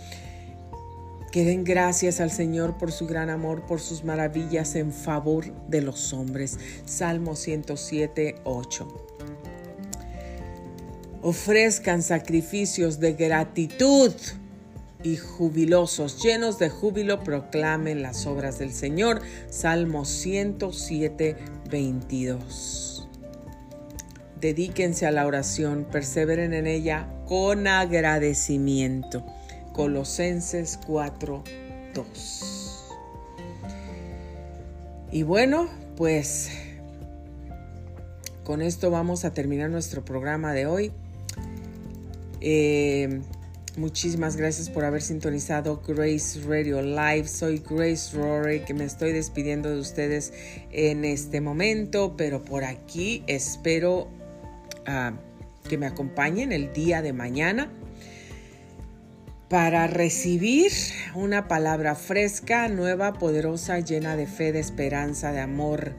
[1.33, 5.81] Que den gracias al Señor por su gran amor, por sus maravillas en favor de
[5.81, 6.59] los hombres.
[6.85, 8.89] Salmo 107, 8.
[11.23, 14.13] Ofrezcan sacrificios de gratitud
[15.03, 19.23] y jubilosos, llenos de júbilo, proclamen las obras del Señor.
[19.49, 21.37] Salmo 107,
[21.71, 23.09] 22.
[24.41, 29.25] Dedíquense a la oración, perseveren en ella con agradecimiento.
[29.73, 31.45] Colosenses 4,
[31.95, 32.95] 2.
[35.13, 36.51] Y bueno, pues
[38.45, 40.93] con esto vamos a terminar nuestro programa de hoy.
[42.41, 43.21] Eh,
[43.79, 47.29] Muchísimas gracias por haber sintonizado Grace Radio Live.
[47.29, 50.33] Soy Grace Rory, que me estoy despidiendo de ustedes
[50.73, 54.09] en este momento, pero por aquí espero
[54.85, 55.13] ah,
[55.69, 57.73] que me acompañen el día de mañana.
[59.49, 60.73] para recibir
[61.15, 65.93] una palabra fresca, nueva, poderosa, llena de fe, de esperanza, de amor,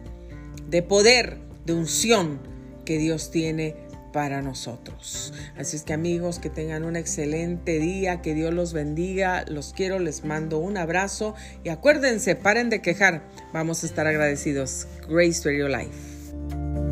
[0.69, 2.41] de poder, de unción
[2.83, 3.88] que Dios tiene
[4.19, 5.33] para nosotros.
[5.57, 9.97] Así es que amigos, que tengan un excelente día, que Dios los bendiga, los quiero,
[9.97, 13.21] les mando un abrazo y acuérdense, paren de quejar,
[13.53, 14.87] vamos a estar agradecidos.
[15.07, 16.88] Grace Radio Life.